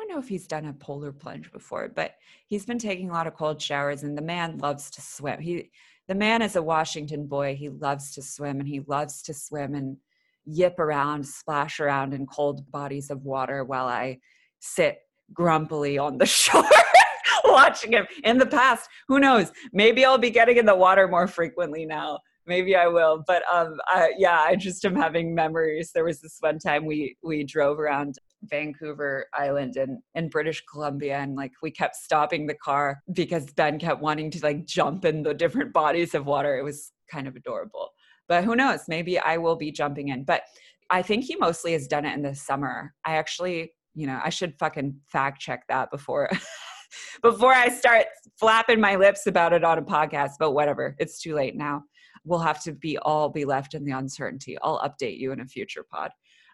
Don't 0.07 0.15
know 0.15 0.23
if 0.23 0.29
he's 0.29 0.47
done 0.47 0.67
a 0.67 0.73
polar 0.73 1.11
plunge 1.11 1.51
before, 1.51 1.89
but 1.89 2.13
he's 2.47 2.65
been 2.65 2.79
taking 2.79 3.11
a 3.11 3.13
lot 3.13 3.27
of 3.27 3.35
cold 3.35 3.61
showers 3.61 4.05
and 4.05 4.17
the 4.17 4.23
man 4.23 4.57
loves 4.59 4.89
to 4.91 5.01
swim. 5.01 5.41
He 5.41 5.73
the 6.07 6.15
man 6.15 6.43
is 6.43 6.55
a 6.55 6.63
Washington 6.63 7.27
boy. 7.27 7.57
He 7.57 7.71
loves 7.71 8.15
to 8.15 8.23
swim 8.23 8.61
and 8.61 8.69
he 8.69 8.81
loves 8.87 9.21
to 9.23 9.35
swim 9.35 9.75
and 9.75 9.97
yip 10.45 10.79
around, 10.79 11.27
splash 11.27 11.81
around 11.81 12.15
in 12.15 12.25
cold 12.27 12.71
bodies 12.71 13.11
of 13.11 13.25
water 13.25 13.65
while 13.65 13.89
I 13.89 14.21
sit 14.61 14.99
grumpily 15.33 15.99
on 15.99 16.19
the 16.19 16.27
shore 16.27 16.63
watching 17.45 17.93
him. 17.93 18.07
In 18.23 18.39
the 18.39 18.47
past, 18.47 18.89
who 19.09 19.19
knows? 19.19 19.51
Maybe 19.73 20.05
I'll 20.05 20.19
be 20.19 20.31
getting 20.31 20.57
in 20.57 20.67
the 20.67 20.77
water 20.77 21.09
more 21.09 21.27
frequently 21.27 21.85
now. 21.85 22.21
Maybe 22.47 22.77
I 22.77 22.87
will, 22.87 23.25
but 23.27 23.43
um, 23.53 23.81
I, 23.89 24.13
yeah, 24.17 24.39
I 24.39 24.55
just 24.55 24.85
am 24.85 24.95
having 24.95 25.35
memories. 25.35 25.91
There 25.93 26.05
was 26.05 26.21
this 26.21 26.37
one 26.39 26.61
time 26.61 26.85
we 26.85 27.17
we 27.25 27.43
drove 27.43 27.81
around 27.81 28.21
Vancouver 28.49 29.27
Island 29.35 29.77
in, 29.77 30.03
in 30.15 30.29
British 30.29 30.63
Columbia 30.71 31.19
and 31.19 31.37
like 31.37 31.53
we 31.63 31.71
kept 31.71 31.97
stopping 31.97 32.47
the 32.47 32.55
car 32.55 33.03
because 33.13 33.53
Ben 33.53 33.79
kept 33.79 34.01
wanting 34.01 34.31
to 34.33 34.41
like 34.43 34.67
jump 34.67 35.05
in 35.05 35.23
the 35.23 35.35
different 35.35 35.73
bodies 35.73 36.15
of 36.15 36.27
water. 36.27 36.59
It 36.59 36.63
was 36.63 36.93
kind 37.11 37.29
of 37.29 37.37
adorable. 37.37 37.91
But 38.29 38.45
who 38.45 38.57
knows? 38.57 38.81
Maybe 38.89 39.19
I 39.19 39.37
will 39.37 39.57
be 39.57 39.71
jumping 39.71 40.09
in. 40.09 40.25
But 40.25 40.43
I 40.91 41.03
think 41.03 41.25
he 41.25 41.37
mostly 41.37 41.73
has 41.73 41.87
done 41.87 42.05
it 42.05 42.15
in 42.15 42.23
the 42.23 42.35
summer. 42.35 42.95
I 43.05 43.17
actually, 43.17 43.73
you 43.95 44.07
know, 44.07 44.21
I 44.23 44.31
should 44.31 44.59
fucking 44.59 45.01
fact 45.07 45.41
check 45.41 45.65
that 45.69 45.91
before 45.91 46.31
before 47.23 47.53
I 47.53 47.69
start 47.69 48.07
flapping 48.39 48.81
my 48.81 48.97
lips 48.97 49.27
about 49.27 49.53
it 49.53 49.65
on 49.65 49.79
a 49.79 49.83
podcast, 49.83 50.33
but 50.39 50.53
whatever. 50.53 50.97
It's 50.99 51.21
too 51.21 51.35
late 51.35 51.57
now. 51.57 51.83
We'll 52.25 52.41
have 52.41 52.63
to 52.65 52.73
be 52.73 52.99
all 52.99 53.29
be 53.29 53.45
left 53.45 53.75
in 53.75 53.85
the 53.85 53.93
uncertainty. 53.93 54.57
I'll 54.63 54.81
update 54.81 55.19
you 55.19 55.33
in 55.33 55.41
a 55.41 55.47
future 55.47 55.85
pod. 55.89 56.11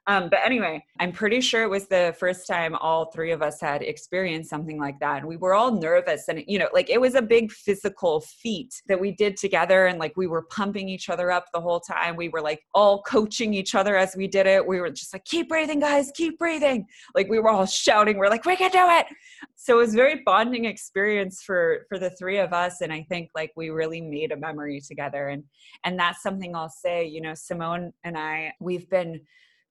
Um, 0.09 0.29
but 0.29 0.41
anyway, 0.45 0.85
I'm 0.99 1.13
pretty 1.13 1.41
sure 1.41 1.63
it 1.63 1.71
was 1.71 1.87
the 1.87 2.15
first 2.19 2.49
time 2.49 2.75
all 2.75 3.13
three 3.13 3.31
of 3.31 3.41
us 3.41 3.61
had 3.61 3.83
experienced 3.83 4.51
something 4.51 4.79
like 4.79 4.99
that. 4.99 5.19
And 5.19 5.29
we 5.29 5.37
were 5.37 5.55
all 5.55 5.71
nervous. 5.71 6.27
And, 6.29 6.43
you 6.49 6.59
know, 6.59 6.69
like 6.73 6.91
it 6.91 7.01
was 7.01 7.15
a 7.15 7.23
big 7.23 7.53
physical 7.53 8.21
feat 8.21 8.83
that 8.89 8.99
we 8.99 9.13
did 9.13 9.37
together. 9.37 9.87
And 9.87 10.01
like 10.01 10.17
we 10.17 10.27
were 10.27 10.43
pumping 10.43 10.89
each 10.89 11.09
other 11.09 11.31
up 11.31 11.47
the 11.55 11.61
whole 11.61 11.79
time. 11.79 12.17
We 12.17 12.29
were 12.29 12.41
like 12.41 12.63
all 12.75 13.03
coaching 13.03 13.55
each 13.55 13.77
other 13.77 13.97
as 13.97 14.17
we 14.17 14.27
did 14.27 14.47
it. 14.47 14.67
We 14.67 14.81
were 14.81 14.91
just 14.91 15.13
like, 15.13 15.25
keep 15.25 15.49
breathing, 15.49 15.79
guys, 15.79 16.11
keep 16.15 16.37
breathing. 16.37 16.87
Like 17.15 17.29
we 17.29 17.39
were 17.39 17.51
all 17.51 17.67
shouting. 17.67 18.19
We're 18.19 18.29
like, 18.29 18.45
we 18.45 18.57
can 18.57 18.73
do 18.73 18.87
it. 18.89 19.07
So 19.55 19.75
it 19.75 19.83
was 19.83 19.95
very 19.95 20.23
bonding 20.27 20.65
experience 20.65 21.43
for 21.43 21.87
for 21.89 22.01
the 22.01 22.11
three 22.11 22.39
of 22.39 22.53
us. 22.53 22.81
And 22.81 22.93
I 22.93 23.07
think 23.09 23.31
like 23.37 23.53
we 23.55 23.71
really 23.71 24.01
made 24.01 24.33
a 24.33 24.37
memory 24.37 24.81
together. 24.81 25.29
And 25.29 25.45
and 25.85 25.97
that's 25.97 26.23
something 26.23 26.57
I'll 26.57 26.69
say, 26.69 27.07
you 27.07 27.21
know, 27.21 27.35
Simone 27.35 27.93
and 28.03 28.19
I, 28.19 28.55
we've 28.59 28.91
been 28.91 29.21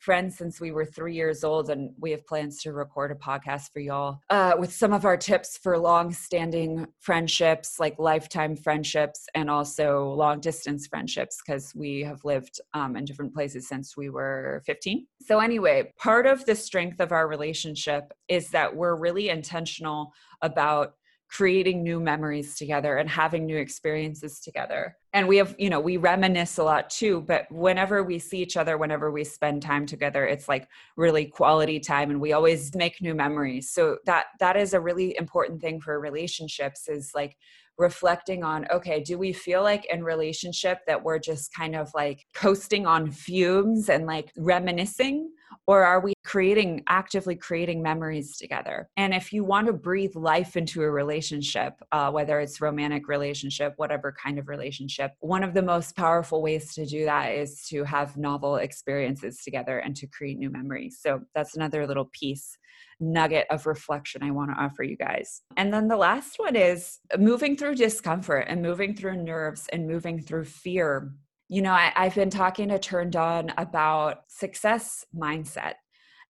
friends 0.02 0.36
since 0.36 0.60
we 0.60 0.72
were 0.72 0.84
three 0.84 1.14
years 1.14 1.44
old, 1.44 1.70
and 1.70 1.92
we 2.00 2.12
have 2.12 2.26
plans 2.26 2.62
to 2.64 2.74
record 2.74 3.12
a 3.12 3.16
podcast 3.16 3.72
for 3.72 3.80
y'all 3.80 4.20
uh, 4.32 4.54
with 4.58 4.74
some 4.74 4.94
of 4.94 5.06
our 5.06 5.16
tips 5.16 5.58
for 5.58 5.78
long 5.78 6.12
standing 6.12 6.88
friendships, 7.00 7.80
like 7.80 7.98
lifetime 8.00 8.56
friendships, 8.56 9.28
and 9.36 9.50
also 9.50 10.10
long 10.10 10.40
distance 10.40 10.88
friendships, 10.88 11.38
because 11.46 11.74
we 11.76 12.02
have 12.02 12.26
lived 12.26 12.60
um, 12.74 12.96
in 12.96 13.06
different 13.06 13.34
places 13.34 13.68
since 13.68 13.96
we 13.96 14.10
were 14.10 14.64
15. 14.66 15.06
So, 15.22 15.40
anyway, 15.40 15.94
part 15.98 16.26
of 16.26 16.46
the 16.46 16.56
strength 16.56 17.00
of 17.00 17.12
our 17.12 17.28
relationship 17.28 18.12
is 18.28 18.50
that 18.50 18.76
we're 18.76 18.96
really 18.96 19.30
intentional 19.30 20.14
about 20.42 20.96
creating 21.32 21.82
new 21.82 22.00
memories 22.00 22.56
together 22.56 22.98
and 22.98 23.10
having 23.10 23.46
new 23.46 23.56
experiences 23.56 24.42
together. 24.42 24.98
And 25.14 25.30
we 25.30 25.38
have, 25.38 25.56
you 25.58 25.70
know, 25.70 25.80
we 25.80 25.96
reminisce 25.96 26.58
a 26.58 26.64
lot 26.64 26.90
too, 26.90 27.22
but 27.22 27.46
whenever 27.50 28.04
we 28.04 28.20
see 28.20 28.40
each 28.40 28.58
other, 28.58 28.78
whenever 28.78 29.12
we 29.12 29.24
spend 29.24 29.62
time 29.62 29.86
together, 29.86 30.26
it's 30.26 30.50
like 30.50 30.68
really 30.98 31.26
quality 31.26 31.80
time 31.80 32.10
and 32.10 32.20
we 32.20 32.34
always 32.34 32.76
make 32.76 33.02
new 33.02 33.16
memories. 33.16 33.72
So 33.72 33.98
that 34.06 34.26
that 34.42 34.58
is 34.58 34.74
a 34.74 34.82
really 34.82 35.16
important 35.18 35.62
thing 35.62 35.80
for 35.80 36.00
relationships 36.00 36.90
is 36.90 37.12
like 37.16 37.38
reflecting 37.78 38.44
on 38.44 38.68
okay 38.70 39.02
do 39.02 39.18
we 39.18 39.32
feel 39.32 39.64
like 39.64 39.86
in 39.86 40.04
relationship 40.04 40.80
that 40.86 41.02
we're 41.02 41.18
just 41.18 41.52
kind 41.54 41.74
of 41.74 41.90
like 41.96 42.28
coasting 42.36 42.86
on 42.86 43.10
fumes 43.10 43.90
and 43.90 44.06
like 44.06 44.30
reminiscing 44.38 45.32
or 45.68 45.84
are 45.84 46.00
we 46.00 46.14
creating 46.24 46.84
actively 46.88 47.36
creating 47.36 47.82
memories 47.82 48.38
together? 48.38 48.90
And 48.98 49.14
if 49.14 49.34
you 49.34 49.44
want 49.44 49.68
to 49.68 49.74
breathe 49.74 50.16
life 50.16 50.56
into 50.56 50.82
a 50.84 50.90
relationship 50.92 51.74
uh, 51.92 52.12
whether 52.12 52.40
it's 52.40 52.62
romantic 52.62 53.08
relationship 53.08 53.74
whatever 53.78 54.14
kind 54.24 54.40
of 54.40 54.48
relationship 54.48 55.12
one 55.20 55.44
of 55.44 55.54
the 55.54 55.62
most 55.62 55.96
powerful 55.96 56.42
ways 56.42 56.74
to 56.76 56.86
do 56.86 57.06
that 57.06 57.30
is 57.30 57.66
to 57.70 57.84
have 57.84 58.18
novel 58.18 58.58
experiences 58.58 59.42
together 59.44 59.80
and 59.80 59.96
to 59.96 60.08
create 60.08 60.38
new 60.38 60.50
memories. 60.50 61.00
So 61.02 61.22
that's 61.36 61.56
another 61.56 61.88
little 61.88 62.10
piece 62.12 62.58
nugget 63.00 63.48
of 63.50 63.66
reflection 63.66 64.24
I 64.24 64.32
want 64.32 64.52
to 64.52 64.62
offer 64.62 64.84
you 64.84 64.96
guys. 64.96 65.42
And 65.58 65.74
then 65.74 65.88
the 65.88 65.98
last 65.98 66.38
one 66.38 66.56
is 66.56 67.00
moving 67.18 67.58
through 67.58 67.76
discomfort 67.76 68.46
and 68.48 68.62
moving 68.62 68.96
through 68.96 69.24
nerves 69.24 69.68
and 69.74 69.88
moving 69.88 70.20
through 70.20 70.46
fear 70.46 71.12
you 71.52 71.62
know, 71.62 71.74
I, 71.74 71.92
have 71.96 72.16
been 72.16 72.30
talking 72.30 72.70
to 72.70 72.80
Turned 72.80 73.18
On 73.18 73.52
about 73.58 74.20
success 74.30 75.06
mindset 75.14 75.74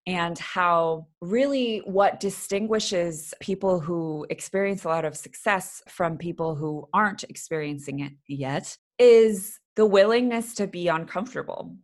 and 0.07 0.35
how 0.39 1.05
really 1.21 1.83
what 1.85 2.19
distinguishes 2.19 3.31
people 3.39 3.79
who 3.79 4.25
experience 4.31 4.83
a 4.83 4.87
lot 4.87 5.05
of 5.05 5.15
success 5.15 5.83
from 5.87 6.17
people 6.17 6.55
who 6.55 6.89
aren't 6.91 7.23
experiencing 7.25 7.99
it 7.99 8.13
yet 8.27 8.75
is 8.97 9.59
the 9.75 9.85
willingness 9.85 10.55
to 10.55 10.65
be 10.65 10.87
uncomfortable. 10.87 11.75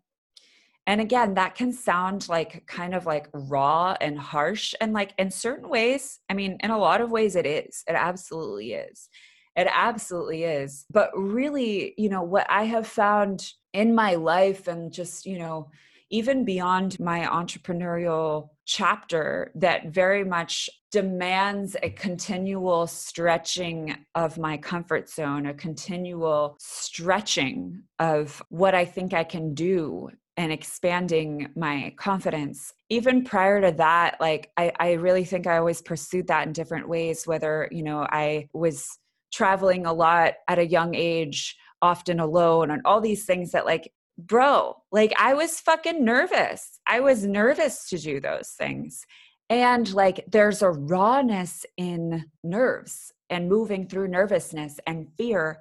And 0.87 0.99
again, 0.99 1.35
that 1.35 1.53
can 1.53 1.71
sound 1.71 2.27
like 2.27 2.65
kind 2.65 2.95
of 2.95 3.05
like 3.05 3.29
raw 3.33 3.95
and 4.01 4.17
harsh. 4.17 4.73
And 4.81 4.93
like 4.93 5.13
in 5.19 5.29
certain 5.29 5.69
ways, 5.69 6.21
I 6.27 6.33
mean, 6.33 6.57
in 6.63 6.71
a 6.71 6.77
lot 6.79 7.01
of 7.01 7.11
ways, 7.11 7.35
it 7.35 7.45
is. 7.45 7.83
It 7.87 7.93
absolutely 7.93 8.73
is. 8.73 9.09
It 9.57 9.67
absolutely 9.73 10.43
is. 10.43 10.85
But 10.91 11.09
really, 11.15 11.95
you 11.97 12.09
know, 12.09 12.21
what 12.21 12.45
I 12.49 12.65
have 12.65 12.87
found 12.87 13.51
in 13.73 13.95
my 13.95 14.15
life 14.15 14.67
and 14.67 14.93
just, 14.93 15.25
you 15.25 15.39
know, 15.39 15.71
even 16.09 16.45
beyond 16.45 16.99
my 16.99 17.21
entrepreneurial 17.21 18.49
chapter 18.65 19.51
that 19.55 19.87
very 19.87 20.23
much 20.23 20.69
demands 20.91 21.75
a 21.83 21.89
continual 21.89 22.87
stretching 22.87 23.95
of 24.15 24.37
my 24.37 24.57
comfort 24.57 25.09
zone, 25.09 25.47
a 25.47 25.53
continual 25.53 26.55
stretching 26.59 27.81
of 27.99 28.41
what 28.49 28.73
I 28.73 28.85
think 28.85 29.13
I 29.13 29.23
can 29.25 29.53
do 29.53 30.09
and 30.37 30.51
expanding 30.51 31.49
my 31.55 31.93
confidence. 31.97 32.73
Even 32.89 33.23
prior 33.23 33.59
to 33.59 33.71
that, 33.77 34.17
like 34.21 34.51
I, 34.55 34.71
I 34.79 34.91
really 34.93 35.25
think 35.25 35.47
I 35.47 35.57
always 35.57 35.81
pursued 35.81 36.27
that 36.27 36.45
in 36.45 36.53
different 36.53 36.87
ways, 36.87 37.25
whether, 37.25 37.67
you 37.71 37.83
know, 37.83 38.07
I 38.09 38.47
was 38.53 38.97
traveling 39.31 39.85
a 39.85 39.93
lot 39.93 40.33
at 40.47 40.59
a 40.59 40.67
young 40.67 40.95
age, 40.95 41.55
often 41.81 42.19
alone, 42.19 42.71
and 42.71 42.81
all 42.85 43.01
these 43.01 43.25
things 43.25 43.51
that, 43.51 43.65
like, 43.65 43.91
bro, 44.17 44.75
like 44.91 45.13
I 45.19 45.33
was 45.35 45.59
fucking 45.59 46.03
nervous. 46.03 46.79
I 46.87 47.01
was 47.01 47.23
nervous 47.25 47.87
to 47.89 47.97
do 47.99 48.19
those 48.19 48.49
things. 48.57 49.05
and 49.49 49.93
like 49.93 50.25
there's 50.27 50.61
a 50.61 50.71
rawness 50.71 51.65
in 51.77 52.25
nerves 52.43 53.13
and 53.29 53.47
moving 53.49 53.87
through 53.87 54.07
nervousness 54.09 54.79
and 54.85 55.07
fear 55.17 55.59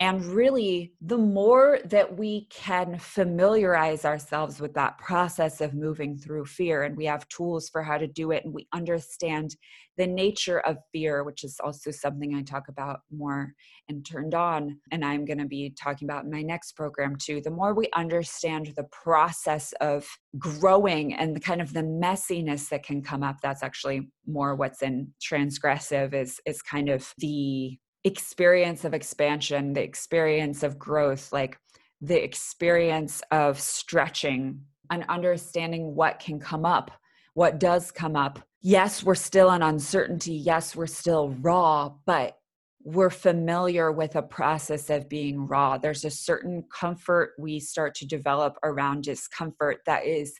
and 0.00 0.24
really, 0.24 0.94
the 1.02 1.18
more 1.18 1.78
that 1.84 2.16
we 2.16 2.46
can 2.46 2.98
familiarize 2.98 4.06
ourselves 4.06 4.58
with 4.58 4.72
that 4.72 4.96
process 4.96 5.60
of 5.60 5.74
moving 5.74 6.16
through 6.16 6.46
fear, 6.46 6.84
and 6.84 6.96
we 6.96 7.04
have 7.04 7.28
tools 7.28 7.68
for 7.68 7.82
how 7.82 7.98
to 7.98 8.06
do 8.06 8.30
it, 8.30 8.46
and 8.46 8.54
we 8.54 8.66
understand 8.72 9.54
the 9.98 10.06
nature 10.06 10.60
of 10.60 10.78
fear, 10.90 11.22
which 11.22 11.44
is 11.44 11.60
also 11.62 11.90
something 11.90 12.34
I 12.34 12.40
talk 12.40 12.68
about 12.68 13.00
more 13.14 13.52
and 13.90 14.02
turned 14.06 14.34
on, 14.34 14.78
and 14.90 15.04
I'm 15.04 15.26
going 15.26 15.38
to 15.38 15.44
be 15.44 15.74
talking 15.78 16.08
about 16.08 16.24
in 16.24 16.30
my 16.30 16.40
next 16.40 16.72
program 16.72 17.16
too. 17.16 17.42
The 17.42 17.50
more 17.50 17.74
we 17.74 17.90
understand 17.94 18.72
the 18.76 18.84
process 18.84 19.74
of 19.82 20.08
growing 20.38 21.12
and 21.12 21.36
the 21.36 21.40
kind 21.40 21.60
of 21.60 21.74
the 21.74 21.82
messiness 21.82 22.70
that 22.70 22.84
can 22.84 23.02
come 23.02 23.22
up, 23.22 23.42
that's 23.42 23.62
actually 23.62 24.08
more 24.26 24.54
what's 24.54 24.80
in 24.80 25.12
transgressive 25.22 26.14
is 26.14 26.40
is 26.46 26.62
kind 26.62 26.88
of 26.88 27.12
the 27.18 27.78
experience 28.04 28.84
of 28.84 28.94
expansion, 28.94 29.72
the 29.72 29.82
experience 29.82 30.62
of 30.62 30.78
growth, 30.78 31.32
like 31.32 31.58
the 32.00 32.22
experience 32.22 33.22
of 33.30 33.60
stretching 33.60 34.62
and 34.90 35.04
understanding 35.08 35.94
what 35.94 36.18
can 36.18 36.40
come 36.40 36.64
up, 36.64 36.90
what 37.34 37.60
does 37.60 37.90
come 37.90 38.16
up. 38.16 38.40
Yes, 38.62 39.02
we're 39.02 39.14
still 39.14 39.52
in 39.52 39.62
uncertainty. 39.62 40.34
Yes, 40.34 40.74
we're 40.74 40.86
still 40.86 41.30
raw, 41.40 41.92
but 42.06 42.36
we're 42.82 43.10
familiar 43.10 43.92
with 43.92 44.16
a 44.16 44.22
process 44.22 44.88
of 44.88 45.08
being 45.08 45.46
raw. 45.46 45.76
There's 45.76 46.04
a 46.04 46.10
certain 46.10 46.64
comfort 46.74 47.34
we 47.38 47.60
start 47.60 47.94
to 47.96 48.06
develop 48.06 48.56
around 48.62 49.04
discomfort 49.04 49.80
that 49.86 50.06
is 50.06 50.34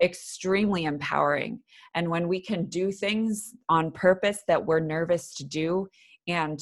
extremely 0.00 0.84
empowering. 0.84 1.60
And 1.94 2.08
when 2.08 2.28
we 2.28 2.40
can 2.40 2.66
do 2.66 2.92
things 2.92 3.52
on 3.68 3.90
purpose 3.90 4.42
that 4.46 4.64
we're 4.64 4.80
nervous 4.80 5.34
to 5.34 5.44
do 5.44 5.88
and 6.28 6.60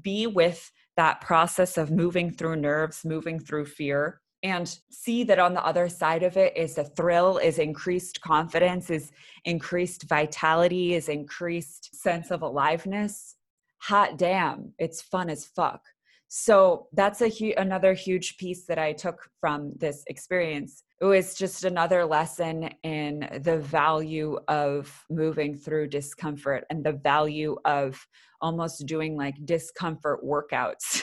be 0.00 0.26
with 0.26 0.70
that 0.96 1.20
process 1.20 1.78
of 1.78 1.90
moving 1.90 2.30
through 2.30 2.56
nerves, 2.56 3.04
moving 3.04 3.38
through 3.38 3.66
fear, 3.66 4.20
and 4.42 4.78
see 4.90 5.22
that 5.24 5.38
on 5.38 5.54
the 5.54 5.64
other 5.64 5.88
side 5.88 6.22
of 6.22 6.36
it 6.36 6.56
is 6.56 6.76
a 6.76 6.84
thrill, 6.84 7.38
is 7.38 7.58
increased 7.58 8.20
confidence, 8.20 8.90
is 8.90 9.12
increased 9.44 10.08
vitality, 10.08 10.94
is 10.94 11.08
increased 11.08 11.94
sense 11.94 12.30
of 12.30 12.42
aliveness. 12.42 13.36
Hot 13.82 14.18
damn, 14.18 14.72
it's 14.78 15.00
fun 15.00 15.30
as 15.30 15.46
fuck. 15.46 15.82
So 16.28 16.88
that's 16.92 17.20
a 17.20 17.28
hu- 17.28 17.54
another 17.56 17.92
huge 17.92 18.38
piece 18.38 18.64
that 18.66 18.78
I 18.78 18.94
took 18.94 19.28
from 19.40 19.72
this 19.76 20.02
experience. 20.06 20.82
It 21.02 21.06
was 21.06 21.34
just 21.34 21.64
another 21.64 22.04
lesson 22.04 22.70
in 22.84 23.28
the 23.42 23.58
value 23.58 24.38
of 24.46 25.04
moving 25.10 25.56
through 25.56 25.88
discomfort 25.88 26.64
and 26.70 26.84
the 26.84 26.92
value 26.92 27.56
of 27.64 28.06
almost 28.40 28.86
doing 28.86 29.16
like 29.16 29.34
discomfort 29.44 30.20
workouts. 30.24 31.02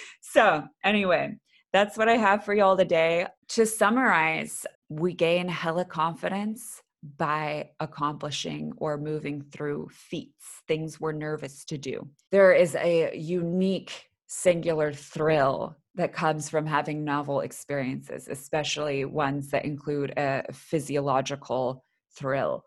so, 0.20 0.64
anyway, 0.84 1.38
that's 1.72 1.96
what 1.96 2.06
I 2.06 2.18
have 2.18 2.44
for 2.44 2.52
y'all 2.52 2.76
today. 2.76 3.28
To 3.48 3.64
summarize, 3.64 4.66
we 4.90 5.14
gain 5.14 5.48
hella 5.48 5.86
confidence 5.86 6.82
by 7.16 7.70
accomplishing 7.80 8.74
or 8.76 8.98
moving 8.98 9.40
through 9.40 9.88
feats, 9.90 10.62
things 10.68 11.00
we're 11.00 11.12
nervous 11.12 11.64
to 11.64 11.78
do. 11.78 12.06
There 12.30 12.52
is 12.52 12.74
a 12.74 13.16
unique 13.16 14.09
singular 14.32 14.92
thrill 14.92 15.76
that 15.96 16.12
comes 16.12 16.48
from 16.48 16.64
having 16.64 17.02
novel 17.02 17.40
experiences, 17.40 18.28
especially 18.28 19.04
ones 19.04 19.50
that 19.50 19.64
include 19.64 20.12
a 20.16 20.44
physiological 20.52 21.84
thrill. 22.16 22.64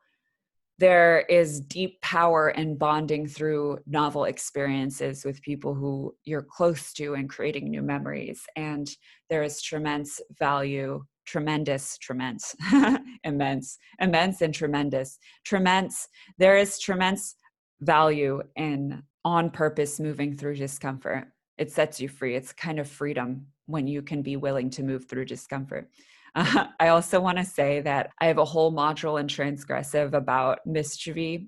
There 0.80 1.22
is 1.30 1.62
deep 1.62 2.02
power 2.02 2.50
in 2.50 2.78
bonding 2.78 3.28
through 3.28 3.80
novel 3.88 4.26
experiences 4.26 5.24
with 5.24 5.42
people 5.42 5.74
who 5.74 6.14
you're 6.26 6.42
close 6.44 6.92
to 6.96 7.14
and 7.14 7.30
creating 7.30 7.72
new 7.72 7.82
memories. 7.82 8.44
And 8.58 8.90
there 9.30 9.44
is 9.44 9.62
tremendous 9.62 10.20
value, 10.38 11.06
tremendous, 11.26 11.98
tremendous, 11.98 12.58
immense, 13.24 13.78
immense, 14.02 14.42
and 14.42 14.54
tremendous. 14.54 15.18
Tremendous, 15.46 16.10
there 16.38 16.58
is 16.58 16.78
tremendous 16.78 17.36
value 17.80 18.42
in 18.58 19.04
on 19.24 19.50
purpose 19.50 20.02
moving 20.02 20.36
through 20.36 20.58
discomfort 20.58 21.30
it 21.58 21.72
sets 21.72 22.00
you 22.00 22.10
free. 22.10 22.36
It's 22.36 22.54
kind 22.54 22.80
of 22.80 22.90
freedom 22.90 23.48
when 23.66 23.88
you 23.88 24.02
can 24.02 24.22
be 24.22 24.36
willing 24.36 24.70
to 24.72 24.84
move 24.84 25.06
through 25.06 25.26
discomfort. 25.26 25.90
Uh, 26.36 26.68
I 26.80 26.90
also 26.90 27.20
want 27.20 27.38
to 27.38 27.46
say 27.46 27.82
that 27.82 28.10
I 28.20 28.26
have 28.26 28.38
a 28.38 28.46
whole 28.46 28.74
module 28.74 29.20
in 29.20 29.28
transgressive 29.28 30.14
about 30.14 30.60
mischievy. 30.68 31.48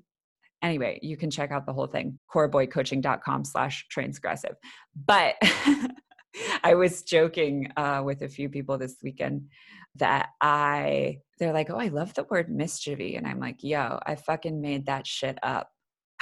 Anyway, 0.62 1.00
you 1.02 1.18
can 1.18 1.30
check 1.30 1.52
out 1.52 1.66
the 1.66 1.74
whole 1.74 1.88
thing, 1.88 2.18
coraboydcoaching.com 2.34 3.46
slash 3.46 3.86
transgressive. 3.94 4.56
But 5.06 5.36
I 6.64 6.76
was 6.76 7.04
joking 7.04 7.72
uh, 7.78 8.02
with 8.04 8.22
a 8.22 8.28
few 8.28 8.50
people 8.50 8.78
this 8.78 8.98
weekend 9.04 9.50
that 9.96 10.30
I, 10.42 11.20
they're 11.40 11.54
like, 11.54 11.70
oh, 11.70 11.78
I 11.78 11.88
love 11.88 12.14
the 12.14 12.26
word 12.30 12.50
mischievy. 12.50 13.18
And 13.18 13.28
I'm 13.28 13.40
like, 13.40 13.64
yo, 13.64 14.00
I 14.06 14.16
fucking 14.16 14.60
made 14.60 14.88
that 14.88 15.08
shit 15.08 15.38
up. 15.44 15.70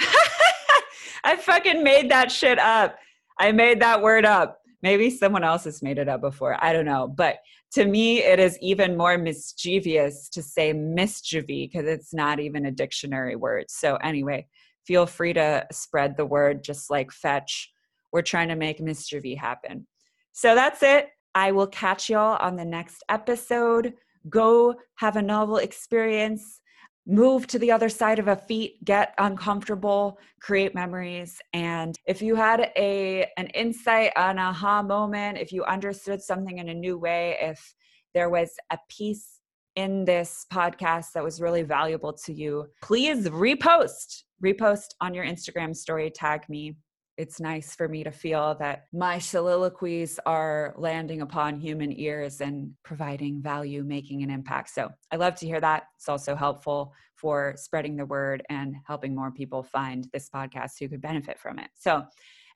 I 1.24 1.36
fucking 1.36 1.82
made 1.82 2.10
that 2.10 2.30
shit 2.30 2.58
up. 2.58 2.96
I 3.38 3.52
made 3.52 3.80
that 3.80 4.02
word 4.02 4.24
up. 4.24 4.60
Maybe 4.82 5.10
someone 5.10 5.44
else 5.44 5.64
has 5.64 5.82
made 5.82 5.98
it 5.98 6.08
up 6.08 6.20
before. 6.20 6.62
I 6.62 6.72
don't 6.72 6.84
know. 6.84 7.08
But 7.08 7.38
to 7.72 7.84
me, 7.86 8.22
it 8.22 8.38
is 8.38 8.58
even 8.60 8.96
more 8.96 9.16
mischievous 9.18 10.28
to 10.30 10.42
say 10.42 10.72
mischievy 10.72 11.68
because 11.68 11.86
it's 11.86 12.12
not 12.12 12.38
even 12.38 12.66
a 12.66 12.70
dictionary 12.70 13.34
word. 13.34 13.64
So, 13.68 13.96
anyway, 13.96 14.46
feel 14.86 15.06
free 15.06 15.32
to 15.32 15.66
spread 15.72 16.16
the 16.16 16.26
word 16.26 16.62
just 16.62 16.90
like 16.90 17.10
fetch. 17.10 17.72
We're 18.12 18.22
trying 18.22 18.48
to 18.48 18.56
make 18.56 18.78
mischievy 18.78 19.36
happen. 19.36 19.86
So, 20.32 20.54
that's 20.54 20.82
it. 20.82 21.08
I 21.34 21.50
will 21.50 21.66
catch 21.66 22.10
y'all 22.10 22.36
on 22.40 22.56
the 22.56 22.64
next 22.64 23.02
episode. 23.08 23.94
Go 24.28 24.76
have 24.96 25.16
a 25.16 25.22
novel 25.22 25.56
experience 25.56 26.60
move 27.06 27.46
to 27.46 27.58
the 27.58 27.70
other 27.70 27.88
side 27.88 28.18
of 28.18 28.28
a 28.28 28.36
feat 28.36 28.82
get 28.84 29.14
uncomfortable 29.18 30.18
create 30.40 30.74
memories. 30.74 31.40
And 31.52 31.96
if 32.06 32.22
you 32.22 32.34
had 32.34 32.70
a 32.76 33.26
an 33.36 33.46
insight 33.48 34.12
an 34.16 34.38
aha 34.38 34.82
moment 34.82 35.38
if 35.38 35.52
you 35.52 35.64
understood 35.64 36.22
something 36.22 36.58
in 36.58 36.68
a 36.68 36.74
new 36.74 36.98
way 36.98 37.36
if 37.40 37.74
there 38.14 38.30
was 38.30 38.50
a 38.70 38.78
piece 38.88 39.40
in 39.76 40.04
this 40.04 40.46
podcast 40.52 41.12
that 41.14 41.24
was 41.24 41.40
really 41.40 41.62
valuable 41.62 42.12
to 42.12 42.32
you 42.32 42.66
please 42.80 43.28
repost 43.28 44.22
repost 44.42 44.94
on 45.00 45.12
your 45.12 45.24
instagram 45.24 45.74
story 45.74 46.10
tag 46.10 46.48
me 46.48 46.76
it's 47.16 47.40
nice 47.40 47.74
for 47.74 47.88
me 47.88 48.02
to 48.02 48.10
feel 48.10 48.56
that 48.56 48.86
my 48.92 49.18
soliloquies 49.18 50.18
are 50.26 50.74
landing 50.76 51.22
upon 51.22 51.60
human 51.60 51.92
ears 51.98 52.40
and 52.40 52.72
providing 52.82 53.40
value, 53.40 53.84
making 53.84 54.22
an 54.22 54.30
impact. 54.30 54.70
So 54.70 54.90
I 55.12 55.16
love 55.16 55.36
to 55.36 55.46
hear 55.46 55.60
that. 55.60 55.84
It's 55.96 56.08
also 56.08 56.34
helpful 56.34 56.92
for 57.14 57.54
spreading 57.56 57.96
the 57.96 58.06
word 58.06 58.42
and 58.50 58.74
helping 58.86 59.14
more 59.14 59.30
people 59.30 59.62
find 59.62 60.08
this 60.12 60.28
podcast 60.28 60.72
who 60.80 60.88
could 60.88 61.00
benefit 61.00 61.38
from 61.38 61.58
it. 61.58 61.70
So, 61.74 62.04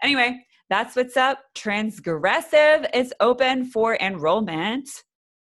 anyway, 0.03 0.45
that's 0.69 0.97
what's 0.97 1.17
up. 1.17 1.39
Transgressive 1.57 2.89
is 2.93 3.15
open 3.21 3.65
for 3.65 3.97
enrollment. 4.01 4.89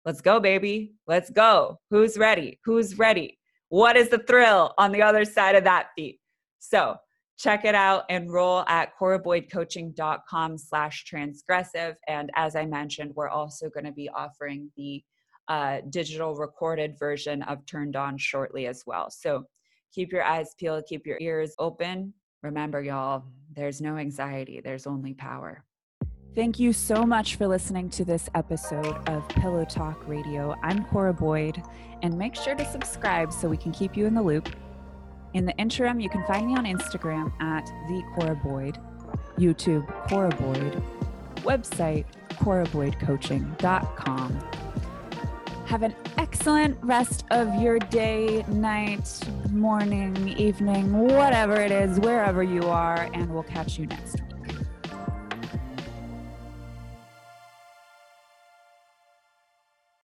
Let's 0.04 0.22
go, 0.22 0.40
baby. 0.40 0.94
Let's 1.08 1.30
go. 1.30 1.80
Who's 1.92 2.18
ready? 2.18 2.60
Who's 2.66 2.98
ready? 2.98 3.38
What 3.70 3.96
is 3.96 4.10
the 4.10 4.20
thrill 4.20 4.74
on 4.78 4.92
the 4.92 5.02
other 5.02 5.26
side 5.26 5.56
of 5.56 5.64
that 5.64 5.88
beat? 5.96 6.20
So, 6.60 6.98
check 7.38 7.66
it 7.66 7.76
out 7.76 8.04
and 8.10 8.26
enroll 8.26 8.64
at 8.68 8.92
coraboydcoaching.com 9.00 10.58
slash 10.58 11.06
transgressive 11.12 11.96
and 12.08 12.30
as 12.36 12.56
i 12.56 12.66
mentioned 12.66 13.12
we're 13.16 13.30
also 13.30 13.70
going 13.70 13.86
to 13.86 13.92
be 13.92 14.10
offering 14.10 14.70
the 14.78 15.04
uh, 15.48 15.80
digital 15.92 16.34
recorded 16.34 16.98
version 16.98 17.44
of 17.44 17.64
turned 17.68 17.96
on 17.96 18.18
shortly 18.18 18.66
as 18.66 18.84
well 18.88 19.10
so 19.10 19.44
keep 19.94 20.12
your 20.12 20.24
eyes 20.24 20.56
peeled 20.58 20.84
keep 20.88 21.06
your 21.06 21.18
ears 21.22 21.54
open 21.60 22.14
remember 22.42 22.82
y'all 22.82 23.24
there's 23.54 23.80
no 23.80 23.98
anxiety 23.98 24.60
there's 24.64 24.88
only 24.88 25.14
power 25.14 25.64
Thank 26.36 26.60
you 26.60 26.74
so 26.74 27.06
much 27.06 27.38
for 27.38 27.48
listening 27.48 27.90
to 27.92 28.04
this 28.04 28.30
episode 28.36 28.98
of 29.08 29.26
Pillow 29.30 29.64
Talk 29.64 30.06
Radio. 30.06 30.54
I'm 30.62 30.84
Cora 30.84 31.14
Boyd, 31.14 31.64
and 32.02 32.18
make 32.18 32.36
sure 32.36 32.54
to 32.56 32.66
subscribe 32.66 33.32
so 33.32 33.48
we 33.48 33.56
can 33.56 33.72
keep 33.72 33.96
you 33.96 34.06
in 34.06 34.14
the 34.14 34.22
loop. 34.22 34.50
In 35.36 35.46
the 35.46 35.56
interim, 35.58 36.00
you 36.00 36.08
can 36.08 36.24
find 36.24 36.48
me 36.48 36.56
on 36.56 36.64
Instagram 36.64 37.30
at 37.42 37.66
the 37.90 38.02
Cora 38.16 38.36
Boyd, 38.36 38.80
YouTube 39.38 39.86
Cora 40.08 40.30
Boyd, 40.30 40.82
website 41.44 42.06
coraboydcoaching.com. 42.30 44.40
Have 45.66 45.84
an 45.84 45.94
excellent 46.18 46.78
rest 46.82 47.26
of 47.32 47.54
your 47.62 47.80
day, 47.80 48.46
night, 48.48 49.20
morning, 49.50 50.30
evening, 50.38 50.94
whatever 50.94 51.56
it 51.56 51.74
is, 51.74 52.00
wherever 52.00 52.42
you 52.42 52.62
are, 52.70 53.10
and 53.14 53.30
we'll 53.30 53.44
catch 53.44 53.78
you 53.78 53.88
next 53.88 54.22
week. 54.22 54.25